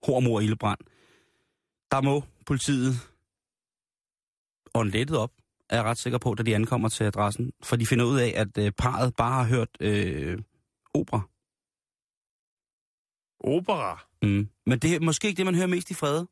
[0.03, 0.79] hormor ildebrand.
[1.91, 2.93] Der må politiet
[4.75, 5.31] åndlettet op,
[5.69, 7.51] er jeg ret sikker på, da de ankommer til adressen.
[7.63, 10.39] For de finder ud af, at øh, parret bare har hørt øh,
[10.93, 11.21] opera.
[13.39, 14.05] Opera.
[14.23, 14.49] Mm.
[14.65, 16.27] Men det er måske ikke det, man hører mest i Frede.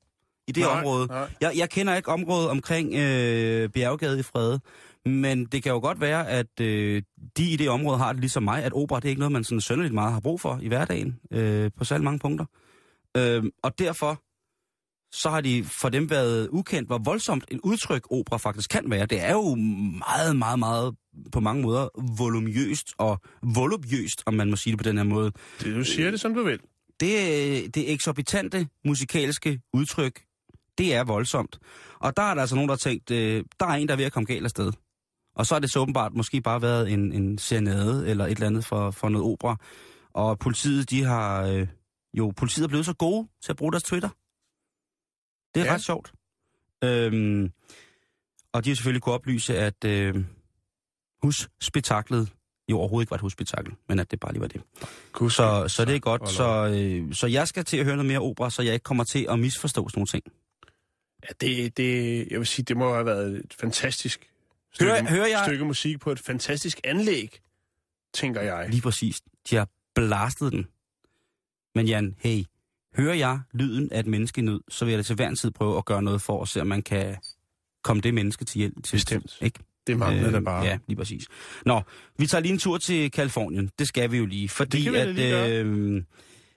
[0.48, 1.08] I det Nej, område.
[1.08, 1.30] nej.
[1.42, 4.60] Jeg, jeg kender ikke området omkring øh, Bjerggade i Frede.
[5.06, 7.02] Men det kan jo godt være, at øh,
[7.38, 9.44] de i det område har det ligesom mig, at opera det er ikke noget, man
[9.44, 11.20] sådan sønderligt meget har brug for i hverdagen.
[11.32, 12.46] Øh, på særlig mange punkter.
[13.18, 14.22] Øh, og derfor
[15.12, 19.06] så har de for dem været ukendt, hvor voldsomt en udtryk opera faktisk kan være.
[19.06, 20.96] Det er jo meget, meget, meget
[21.32, 25.32] på mange måder volumøst og volupøst, om man må sige det på den her måde.
[25.60, 26.60] Det, du siger det, som du vil.
[27.00, 30.22] Det, det eksorbitante musikalske udtryk,
[30.78, 31.60] det er voldsomt.
[32.00, 33.98] Og der er der altså nogen, der har tænkt, øh, der er en, der er
[33.98, 34.72] ved at komme galt af sted.
[35.36, 38.48] Og så har det så åbenbart måske bare været en, en serenade eller et eller
[38.48, 39.58] andet for, for noget opera.
[40.14, 41.68] Og politiet, de har øh,
[42.14, 44.10] jo, politiet er blevet så gode til at bruge deres Twitter.
[45.56, 45.74] Det er ja.
[45.74, 46.12] Ret sjovt.
[46.84, 47.52] Øhm,
[48.52, 50.26] og de har selvfølgelig kunne oplyse, at øh,
[51.24, 52.30] husspektaklet
[52.72, 54.62] jo overhovedet ikke var et husspektakel, men at det bare lige var det.
[55.12, 56.30] Gud, Så, så det er godt.
[56.30, 59.04] Så, øh, så jeg skal til at høre noget mere opera, så jeg ikke kommer
[59.04, 60.24] til at misforstå sådan nogle ting.
[61.24, 64.30] Ja, det, det, jeg vil sige, det må have været et fantastisk
[64.74, 67.40] stykke, Hører- hører jeg- stykke musik på et fantastisk anlæg,
[68.14, 68.70] tænker jeg.
[68.70, 69.22] Lige præcis.
[69.50, 70.68] De har blastet den.
[71.76, 72.44] Men Jan, hey,
[72.98, 75.36] hører jeg lyden af et menneske i nød, så vil jeg da til hver en
[75.36, 77.18] tid prøve at gøre noget for at se, om man kan
[77.84, 78.84] komme det menneske til hjælp.
[78.84, 79.38] Til, Bestemt.
[79.42, 79.60] Ikke?
[79.88, 80.66] Det manglede Øh, der bare.
[80.66, 81.28] Ja, lige præcis.
[81.66, 81.82] Nå,
[82.18, 83.70] vi tager lige en tur til Kalifornien.
[83.80, 86.04] Det skal vi jo lige, fordi at lige øh,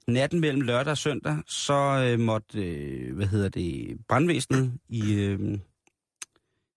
[0.06, 5.58] natten mellem lørdag og søndag, så øh, måtte, øh, hvad hedder det, brandvæsenet i, øh,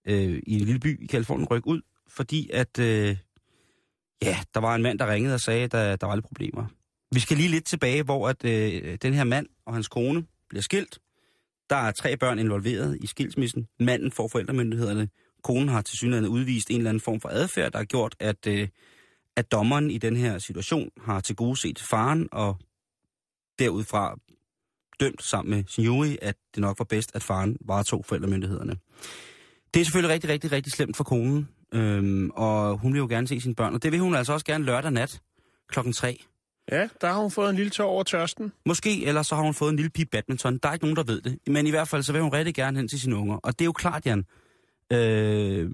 [0.08, 3.18] øh, i en lille by i Kalifornien rykke ud, fordi at, øh,
[4.22, 6.66] ja, der var en mand, der ringede og sagde, at der, der var lidt problemer.
[7.14, 10.62] Vi skal lige lidt tilbage, hvor at, øh, den her mand og hans kone bliver
[10.62, 11.00] skilt.
[11.70, 13.68] Der er tre børn involveret i skilsmissen.
[13.80, 15.10] Manden får forældremyndighederne.
[15.44, 18.48] Konen har til synligheden udvist en eller anden form for adfærd, der har gjort, at,
[18.48, 18.68] øh,
[19.36, 22.58] at dommeren i den her situation har til gode set faren, og
[23.60, 24.16] derudfra
[25.00, 28.76] dømt sammen med sin jury, at det nok var bedst, at faren varetog forældremyndighederne.
[29.74, 33.28] Det er selvfølgelig rigtig, rigtig, rigtig slemt for konen, øhm, og hun vil jo gerne
[33.28, 35.22] se sine børn, og det vil hun altså også gerne lørdag nat
[35.70, 36.24] klokken 3.
[36.72, 38.52] Ja, der har hun fået en lille tår over tørsten.
[38.66, 40.58] Måske, eller så har hun fået en lille pige badminton.
[40.58, 41.40] Der er ikke nogen, der ved det.
[41.48, 43.36] Men i hvert fald, så vil hun rigtig gerne hen til sine unger.
[43.36, 44.26] Og det er jo klart, Jan.
[44.92, 45.72] Øh,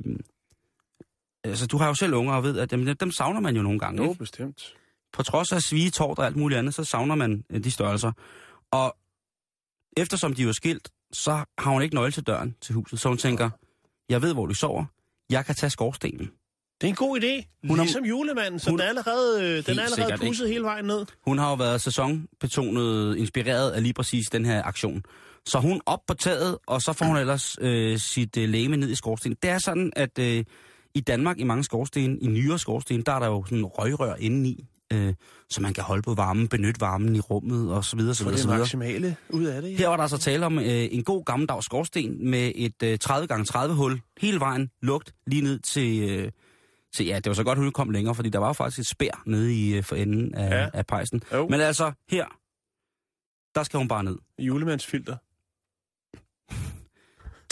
[1.44, 3.80] altså, du har jo selv unger og ved, at dem, dem savner man jo nogle
[3.80, 4.04] gange.
[4.04, 4.20] Jo, Ikke?
[4.20, 4.76] bestemt.
[5.14, 8.12] På trods af svige tårt og alt muligt andet, så savner man øh, de størrelser.
[8.72, 8.98] Og
[9.98, 13.00] eftersom de er skilt, så har hun ikke nøgle til døren til huset.
[13.00, 13.50] Så hun tænker,
[14.10, 14.86] jeg ved, hvor du sover.
[15.30, 16.32] Jeg kan tage skorstenen.
[16.82, 17.60] Det er en god idé.
[17.68, 20.26] Hun har- ligesom julemanden, så hun- den er allerede, øh, den er allerede ikke?
[20.26, 21.06] pusset hele vejen ned.
[21.28, 25.04] Hun har jo været sæsonbetonet, inspireret af lige præcis den her aktion.
[25.46, 28.90] Så hun op på taget, og så får hun ellers øh, sit øh, læme ned
[28.90, 29.38] i skorstenen.
[29.44, 30.44] Det er sådan, at øh,
[30.96, 34.16] i Danmark, i mange skorstene, i nyere skorstene, der er der jo sådan en røgrør
[34.16, 35.14] indeni, øh,
[35.50, 38.34] så man kan holde på varmen, benytte varmen i rummet, og så videre, så videre,
[38.34, 38.60] det så videre.
[38.60, 39.72] maksimale ud af det.
[39.72, 39.76] Ja.
[39.78, 43.68] Her var der altså tale om øh, en god gammeldags skorsten med et øh, 30x30
[43.68, 46.32] hul hele vejen, lugt lige ned til, øh,
[46.94, 48.88] til, ja, det var så godt, hun kom længere, fordi der var jo faktisk et
[48.88, 50.70] spær nede i øh, for enden af, Ja.
[50.74, 51.22] af pejsen.
[51.34, 51.48] Jo.
[51.48, 52.26] Men altså, her,
[53.56, 54.18] der skal hun bare ned.
[54.40, 55.18] Julemandsfilter.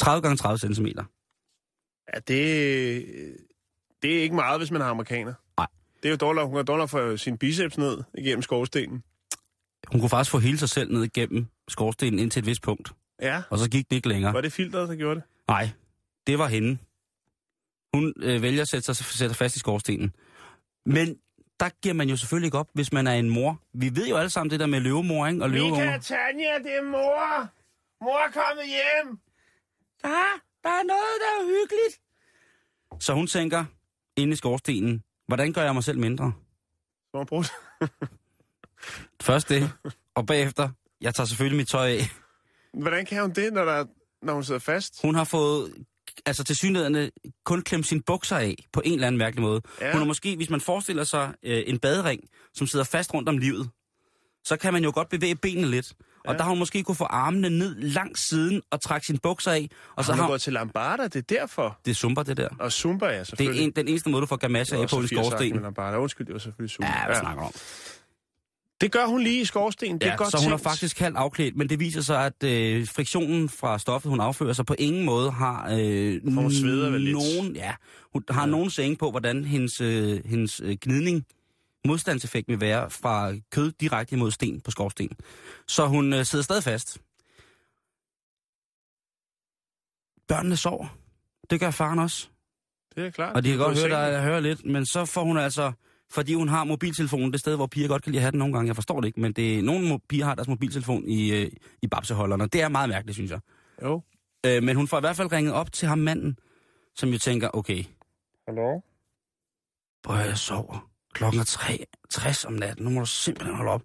[0.01, 0.85] 30x30 cm.
[2.13, 3.05] Ja, det,
[4.01, 5.33] det er ikke meget, hvis man har amerikaner.
[5.57, 5.67] Nej.
[6.03, 9.03] Det er jo dårligt, hun kan dårligt få sin biceps ned igennem skorstenen.
[9.91, 12.91] Hun kunne faktisk få hele sig selv ned igennem skorstenen ind til et vist punkt.
[13.21, 14.33] Ja, Og så gik det ikke længere.
[14.33, 15.23] var det filteret, der gjorde det?
[15.47, 15.69] Nej,
[16.27, 16.77] det var hende.
[17.93, 20.15] Hun øh, vælger at sætte sig sætte fast i skorstenen.
[20.85, 21.17] Men
[21.59, 23.61] der giver man jo selvfølgelig ikke op, hvis man er en mor.
[23.73, 25.43] Vi ved jo alle sammen det der med løvemor, ikke?
[25.43, 25.99] Og løveunger.
[25.99, 27.49] Tanja, det er mor!
[28.03, 29.19] Mor er kommet hjem!
[30.03, 30.25] Ja,
[30.63, 32.01] der er noget, der er hyggeligt.
[32.99, 33.65] Så hun tænker,
[34.15, 36.33] inde i skorstenen, hvordan gør jeg mig selv mindre?
[37.15, 37.51] Så brugt.
[39.27, 39.71] Først det,
[40.15, 40.69] og bagefter,
[41.01, 42.01] jeg tager selvfølgelig mit tøj af.
[42.73, 43.85] Hvordan kan hun det, når, der,
[44.21, 45.01] når hun sidder fast?
[45.01, 45.73] Hun har fået,
[46.25, 47.11] altså til synligheden,
[47.45, 49.61] kun klemt sine bukser af på en eller anden mærkelig måde.
[49.81, 49.85] Ja.
[49.85, 49.91] Ja.
[49.91, 52.21] Hun har måske, hvis man forestiller sig øh, en badering,
[52.53, 53.69] som sidder fast rundt om livet,
[54.45, 55.93] så kan man jo godt bevæge benene lidt.
[56.25, 56.37] Og Ja.
[56.37, 59.69] der har hun måske kunne få armene ned langs siden og trække sine bukser af.
[59.95, 60.31] Og så Hun har hun...
[60.31, 61.79] gået til Lambada, det er derfor.
[61.85, 62.49] Det sumper det der.
[62.59, 63.63] Og Zumba, ja, Det er selvfølgelig.
[63.63, 65.61] en, den eneste måde, du får gamasje af på i skorstenen.
[65.61, 65.97] Lambada.
[65.97, 66.87] Undskyld, det var selvfølgelig Zumba.
[66.99, 67.53] Ja, hvad snakker du om?
[68.81, 69.99] Det gør hun lige i skorstenen.
[69.99, 70.63] Det er ja, godt så hun er tænkt.
[70.63, 74.65] faktisk halvt afklædt, men det viser sig, at øh, friktionen fra stoffet, hun affører sig,
[74.65, 77.13] på ingen måde har øh, hun sveder vel lidt.
[77.13, 77.73] nogen, ja,
[78.13, 78.51] hun har ja.
[78.51, 81.25] nogen sæng på, hvordan hendes, øh, hendes øh, gnidning,
[81.85, 85.09] modstandseffekt vil være fra kød direkte imod sten på skorsten.
[85.67, 86.97] Så hun øh, sidder stadig fast.
[90.27, 90.97] børnene sover.
[91.49, 92.27] Det gør faren også.
[92.95, 93.35] Det er klart.
[93.35, 94.13] Og de kan godt er høre, sengen.
[94.13, 95.71] der hører lidt, men så får hun altså,
[96.11, 98.53] fordi hun har mobiltelefonen det sted, hvor piger godt kan lide at have den nogle
[98.53, 98.67] gange.
[98.67, 101.51] Jeg forstår det ikke, men det, nogle piger har deres mobiltelefon i, øh,
[101.81, 102.47] i babseholderne.
[102.47, 103.39] Det er meget mærkeligt, synes jeg.
[103.81, 104.01] Jo.
[104.45, 106.39] Øh, men hun får i hvert fald ringet op til ham manden,
[106.95, 107.83] som jo tænker, okay,
[108.47, 108.81] Hallo?
[110.03, 110.89] Prøv jeg sover.
[111.13, 112.85] Klokken er 3, 60 om natten.
[112.85, 113.81] Nu må du simpelthen holde op.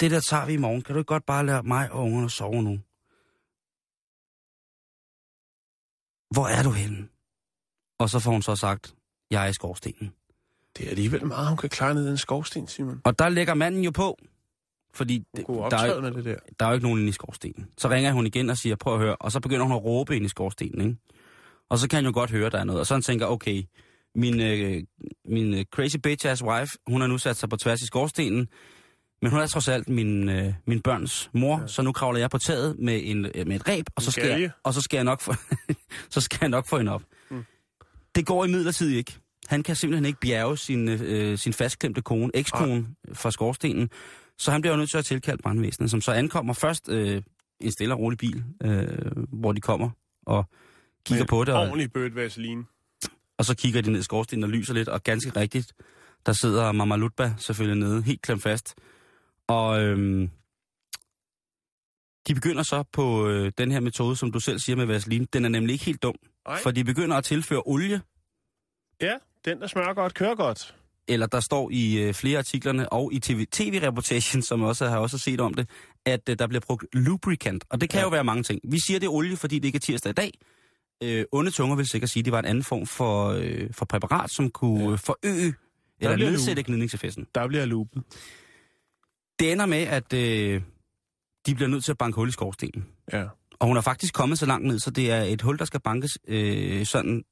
[0.00, 0.82] Det der tager vi i morgen.
[0.82, 2.78] Kan du ikke godt bare lade mig og ungerne sove nu?
[6.34, 7.08] Hvor er du henne?
[7.98, 8.94] Og så får hun så sagt,
[9.30, 10.14] jeg er i skorstenen.
[10.76, 13.00] Det er alligevel meget, hun kan klare ned i en skovsten, Simon.
[13.04, 14.18] Og der lægger manden jo på.
[14.94, 16.36] Fordi det, der, er, med det der.
[16.60, 17.66] der er jo ikke nogen inde i skorstenen.
[17.78, 19.16] Så ringer hun igen og siger, prøv at høre.
[19.16, 20.96] Og så begynder hun at råbe ind i skorstenen, ikke?
[21.70, 22.80] Og så kan han jo godt høre, der er noget.
[22.80, 23.62] Og så han tænker, okay,
[24.14, 24.82] min, øh,
[25.24, 28.48] min øh, crazy bitch ass wife, hun har nu sat sig på tværs i skorstenen.
[29.22, 31.66] Men hun er trods alt min, øh, min børns mor, ja.
[31.66, 34.40] så nu kravler jeg på taget med, en, øh, med et ræb, og så, skal
[34.40, 35.34] jeg, og så skal jeg nok få,
[36.14, 37.02] så skal jeg nok få hende op.
[37.30, 37.44] Mm.
[38.14, 39.18] Det går imidlertid ikke.
[39.48, 43.90] Han kan simpelthen ikke bjerge sin, øh, sin fastklemte kone, ekskone, fra skorstenen.
[44.38, 47.22] Så han bliver jo nødt til at tilkalde brandvæsenet, som så ankommer først øh,
[47.60, 48.88] en stille og rolig bil, øh,
[49.32, 49.90] hvor de kommer
[50.26, 50.44] og
[51.06, 51.54] kigger Med på det.
[51.54, 52.64] Og, Ordentlig bødt vaseline.
[53.38, 55.72] og så kigger de ned i skorstenen og lyser lidt, og ganske rigtigt,
[56.26, 58.74] der sidder Mama Lutba selvfølgelig nede, helt klemt fast.
[59.48, 60.30] Og øhm,
[62.28, 65.26] de begynder så på øh, den her metode, som du selv siger med vaseline.
[65.32, 66.14] Den er nemlig ikke helt dum,
[66.48, 66.58] Nej.
[66.62, 68.00] for de begynder at tilføre olie,
[69.00, 69.12] Ja,
[69.44, 70.74] den der smører godt, kører godt.
[71.08, 74.98] eller der står i øh, flere artiklerne og i TV, TV-reportagen, som jeg også har
[74.98, 75.68] også set om det,
[76.06, 77.64] at øh, der bliver brugt lubricant.
[77.70, 78.04] Og det kan ja.
[78.04, 78.60] jo være mange ting.
[78.64, 80.32] Vi siger, det er olie, fordi det ikke er tirsdag i dag.
[81.02, 83.84] Øh, onde tunger vil sikkert sige, at det var en anden form for, øh, for
[83.84, 84.96] præparat, som kunne ja.
[84.96, 85.54] forøge
[86.00, 87.26] eller nedsætte gnidningseffekten.
[87.34, 88.02] Der bliver loopet.
[89.38, 90.62] Det ender med, at øh,
[91.46, 92.86] de bliver nødt til at banke hul i skorstenen.
[93.12, 93.24] Ja.
[93.58, 95.80] Og hun er faktisk kommet så langt ned, så det er et hul, der skal
[95.80, 97.24] bankes øh, sådan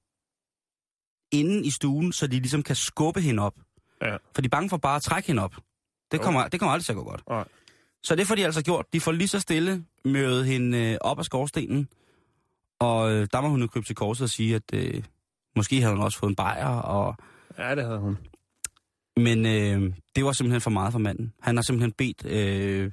[1.33, 3.55] inden i stuen, så de ligesom kan skubbe hende op.
[4.03, 4.17] Ja.
[4.35, 5.55] For de er bange for bare at trække hende op.
[6.13, 7.23] Det kommer, det kommer aldrig til at gå godt.
[7.29, 7.45] Nej.
[8.03, 8.87] Så det får de altså gjort.
[8.93, 11.89] De får lige så stille mødet hende øh, op af skorstenen.
[12.79, 15.03] Og øh, der må hun jo krybe til korset og sige, at øh,
[15.57, 16.67] måske havde hun også fået en bajer.
[16.69, 17.17] Og,
[17.59, 18.19] Ja, det havde hun.
[19.17, 21.33] men øh, det var simpelthen for meget for manden.
[21.41, 22.93] Han har simpelthen bedt øh,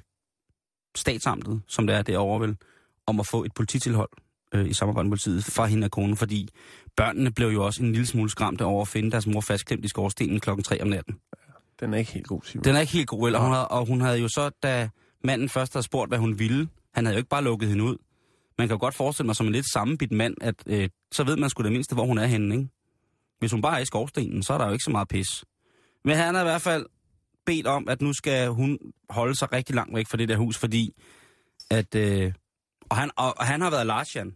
[0.96, 2.56] statsamtet, som det er derovre vel,
[3.06, 4.08] om at få et polititilhold
[4.54, 6.48] øh, i samarbejde med politiet fra hende og konen, fordi
[6.96, 9.88] børnene blev jo også en lille smule skræmte over at finde deres mor fastklemt i
[9.88, 11.14] skorstenen klokken 3 om natten.
[11.80, 12.64] Den er ikke helt god, Simon.
[12.64, 14.88] Den er ikke helt god, eller hun havde, og hun havde jo så, da
[15.24, 17.96] manden først havde spurgt, hvad hun ville, han havde jo ikke bare lukket hende ud.
[18.58, 21.36] Man kan jo godt forestille mig som en lidt sammenbidt mand, at øh, så ved
[21.36, 22.68] man sgu det mindste, hvor hun er henne, ikke?
[23.38, 25.44] Hvis hun bare er i skorstenen, så er der jo ikke så meget pis.
[26.04, 26.86] Men han har i hvert fald
[27.46, 28.78] bedt om, at nu skal hun
[29.10, 30.94] holde sig rigtig langt væk fra det der hus, fordi
[31.70, 31.94] at...
[31.94, 32.32] Øh,
[32.90, 34.32] og, han, og, og han har været Larsjan.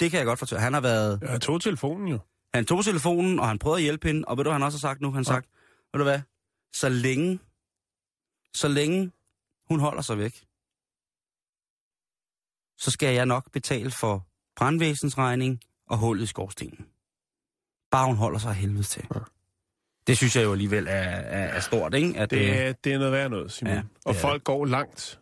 [0.00, 0.62] Det kan jeg godt fortælle.
[0.62, 1.18] Han har været...
[1.22, 2.18] Jeg tog telefonen jo.
[2.54, 4.80] Han tog telefonen, og han prøvede at hjælpe hende, og ved du, han også har
[4.80, 5.08] sagt nu?
[5.10, 5.48] Han har sagt,
[5.92, 6.20] ved du hvad,
[6.72, 7.38] så længe,
[8.54, 9.12] så længe
[9.68, 10.44] hun holder sig væk,
[12.78, 14.26] så skal jeg nok betale for
[14.56, 16.86] brandvæsens regning og hullet i skorstenen.
[17.90, 19.06] Bare hun holder sig helvede til.
[19.14, 19.20] Ja.
[20.06, 22.18] Det synes jeg jo alligevel er, er, er stort, ikke?
[22.20, 23.72] At, Det, øh, er, det er noget værd noget, Simon.
[23.72, 25.20] Ja, Ja, det og folk går langt.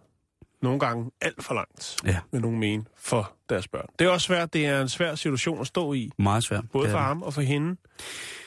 [0.65, 2.19] Nogle gange alt for langt, Ja.
[2.33, 3.87] vil nogen mene, for deres børn.
[3.99, 4.53] Det er også svært.
[4.53, 6.11] Det er en svær situation at stå i.
[6.19, 6.65] meget svært.
[6.73, 7.77] Både for ham og for hende.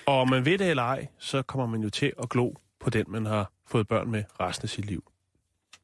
[0.06, 2.90] Og om man ved det eller ej, så kommer man jo til at glo på
[2.90, 5.04] den, man har fået børn med resten af sit liv.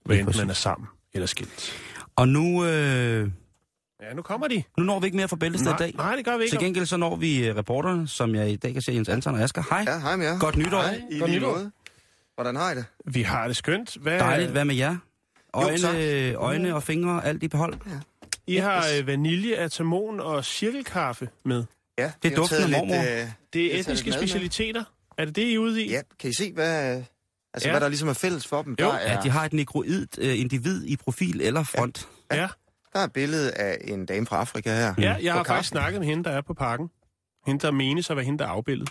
[0.05, 1.73] Hvad enten man er sammen eller skilt.
[2.15, 3.29] Og nu, øh,
[4.01, 4.63] Ja, nu kommer de.
[4.77, 5.93] nu når vi ikke mere for bæltested i dag.
[5.95, 6.51] nej, det gør vi ikke.
[6.53, 9.35] Til gengæld så når vi øh, reporterne, som jeg i dag kan se Jens Anton
[9.35, 9.63] og Asger.
[9.69, 9.83] Hej.
[9.87, 10.39] Ja, hej med jer.
[10.39, 10.81] Godt nytår.
[10.81, 11.51] Hej, i Godt nytår.
[11.51, 11.71] måde.
[12.35, 12.85] Hvordan har I det?
[13.05, 13.97] Vi har det skønt.
[14.01, 14.51] Hvad, Dejligt.
[14.51, 14.97] Hvad med jer?
[15.53, 15.95] Øjne, tak.
[16.35, 17.73] øjne og fingre, alt i behold.
[18.47, 21.63] I har øh, vanilje, atamon og cirkelkaffe med.
[21.97, 22.95] Ja, Det har duften af mormor.
[22.95, 24.27] øh, Det er etniske lidt mad med.
[24.27, 24.83] specialiteter.
[25.17, 25.89] Er det det, I er ude i?
[25.89, 27.03] ja, kan I se, hvad, altså,
[27.55, 27.59] Ja.
[27.65, 27.71] ja.
[27.71, 28.75] hvad der ligesom er fælles for dem?
[28.79, 28.85] Jo.
[28.85, 32.07] Der er, Ja, de har et negroid øh, individ i profil eller front.
[32.31, 32.47] Ja.
[32.93, 34.93] der er et billede af en dame fra Afrika her.
[34.97, 35.63] Ja, jeg har faktisk kaffen.
[35.63, 36.89] snakket med hende, der er på parken.
[37.45, 38.89] Hende, der menes at være hende, der er afbildet.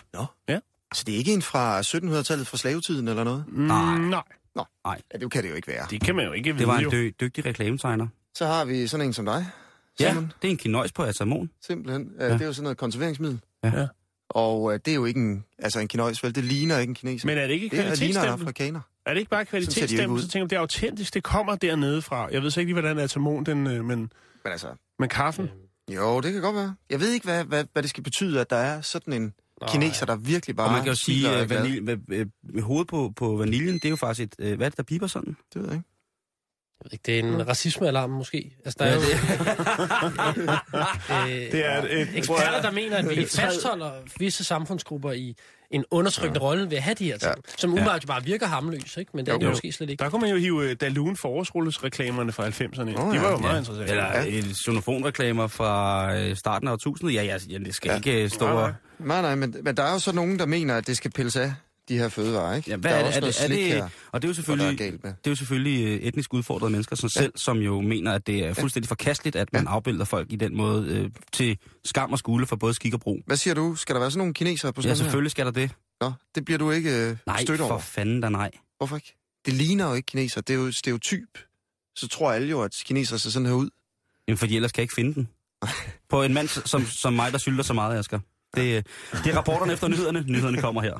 [0.93, 3.45] Så det er ikke en fra 1700-tallet fra slavetiden eller noget?
[3.51, 4.21] Nej.
[4.55, 5.85] Mm, nej, Ja, det kan det jo ikke være.
[5.89, 6.59] det kan man jo ikke vide.
[6.59, 8.07] Det var en dø, dygtig reklametegner.
[8.35, 9.45] Så har vi sådan en som dig,
[9.99, 10.31] Ja, Simon.
[10.41, 11.49] det er en kinøjs på atamon.
[11.65, 12.11] Simpelthen.
[12.19, 12.25] Ja.
[12.27, 12.33] Ja.
[12.33, 13.39] Det er jo sådan noget konserveringsmiddel.
[13.63, 13.71] Ja.
[13.79, 13.87] Ja.
[14.29, 16.35] Og øh, det er jo ikke en, altså en kinøjs, vel?
[16.35, 17.27] Det ligner ikke en kineser.
[17.27, 18.43] Men er det ikke det er, ligner en kvalitetsstempel?
[18.43, 18.79] afrikaner.
[19.05, 20.21] Er det ikke bare kvalitetsstempel?
[20.21, 21.13] Så tænker jeg, det er autentisk.
[21.13, 22.27] Det kommer dernede fra.
[22.31, 24.09] Jeg ved så ikke lige, hvordan atamon, den, øh, men, Men
[24.45, 24.67] altså,
[24.99, 25.49] men kaffen.
[25.95, 26.75] jo, det kan godt være.
[26.89, 29.33] Jeg ved ikke, hvad, hvad, hvad det skal betyde, at der er sådan en
[29.67, 30.67] kineser, der virkelig bare...
[30.67, 33.85] Og man kan jo sige, er at vanil, øh, øh, hovedet på, på vaniljen, det
[33.85, 34.35] er jo faktisk et...
[34.45, 35.37] Øh, hvad er det, der piper sådan?
[35.53, 35.89] Det ved jeg ikke.
[36.83, 38.55] ved ikke, det er en racismealarm måske.
[38.65, 39.07] Altså, der er jo øh,
[41.51, 45.35] Det er et, et, eksperter, der mener, at vi fastholder visse samfundsgrupper i
[45.73, 46.47] en undertrykkende ja.
[46.49, 47.51] rolle ved at have de her ting, ja.
[47.57, 48.07] som umiddelbart ja.
[48.07, 49.11] bare virker harmløs, ikke?
[49.13, 49.49] men det er det Jo.
[49.49, 50.03] måske slet ikke.
[50.03, 52.99] Der kunne man jo hive øh, Dalun forårsrullesreklamerne fra 90'erne.
[52.99, 53.57] Åh, Oh, de var jo meget Ja.
[53.59, 53.91] interessante.
[53.91, 54.23] Eller Ja.
[54.23, 54.41] ja.
[54.65, 57.13] xylofonreklamer fra øh, starten af årtusindet.
[57.15, 57.95] Ja, ja, ja det skal ja.
[57.95, 58.61] ikke øh, stå Nej, og...
[58.61, 58.71] nej.
[59.07, 61.35] Nej, nej, men, men der er jo så nogen, der mener, at det skal pilles
[61.35, 61.53] af,
[61.89, 62.69] de her fødevarer, ikke?
[62.69, 64.29] Ja, hvad der er, er, det- også er, det, er det, her, og det er
[64.29, 64.99] jo er selvfølgelig, med.
[65.03, 68.45] det er jo selvfølgelig øh, etnisk udfordrede mennesker som selv, som jo mener, at det
[68.45, 72.45] er fuldstændig forkasteligt, at man afbilder folk i den måde øh, til skam og skule
[72.45, 73.19] for både skik og brug.
[73.25, 73.75] Hvad siger du?
[73.75, 75.03] Skal der være sådan nogle kinesere på sådan Ja, her?
[75.03, 75.71] selvfølgelig skal der det.
[76.01, 77.79] Nå, det bliver du ikke øh, Nej, stødt for over.
[77.79, 78.51] fanden da nej.
[78.77, 79.15] Hvorfor ikke?
[79.45, 80.41] Det ligner jo ikke kineser.
[80.41, 81.39] Det er jo stereotyp.
[81.95, 83.69] Så tror alle jo, at kinesere ser sådan her ud.
[84.27, 85.29] Jamen, fordi ellers kan jeg ikke finde den.
[86.09, 88.19] På en mand som, som mig, der sylter så meget, Asger.
[88.55, 88.87] Det,
[89.23, 90.23] det er rapporterne efter nyhederne.
[90.27, 90.99] Nyhederne kommer her.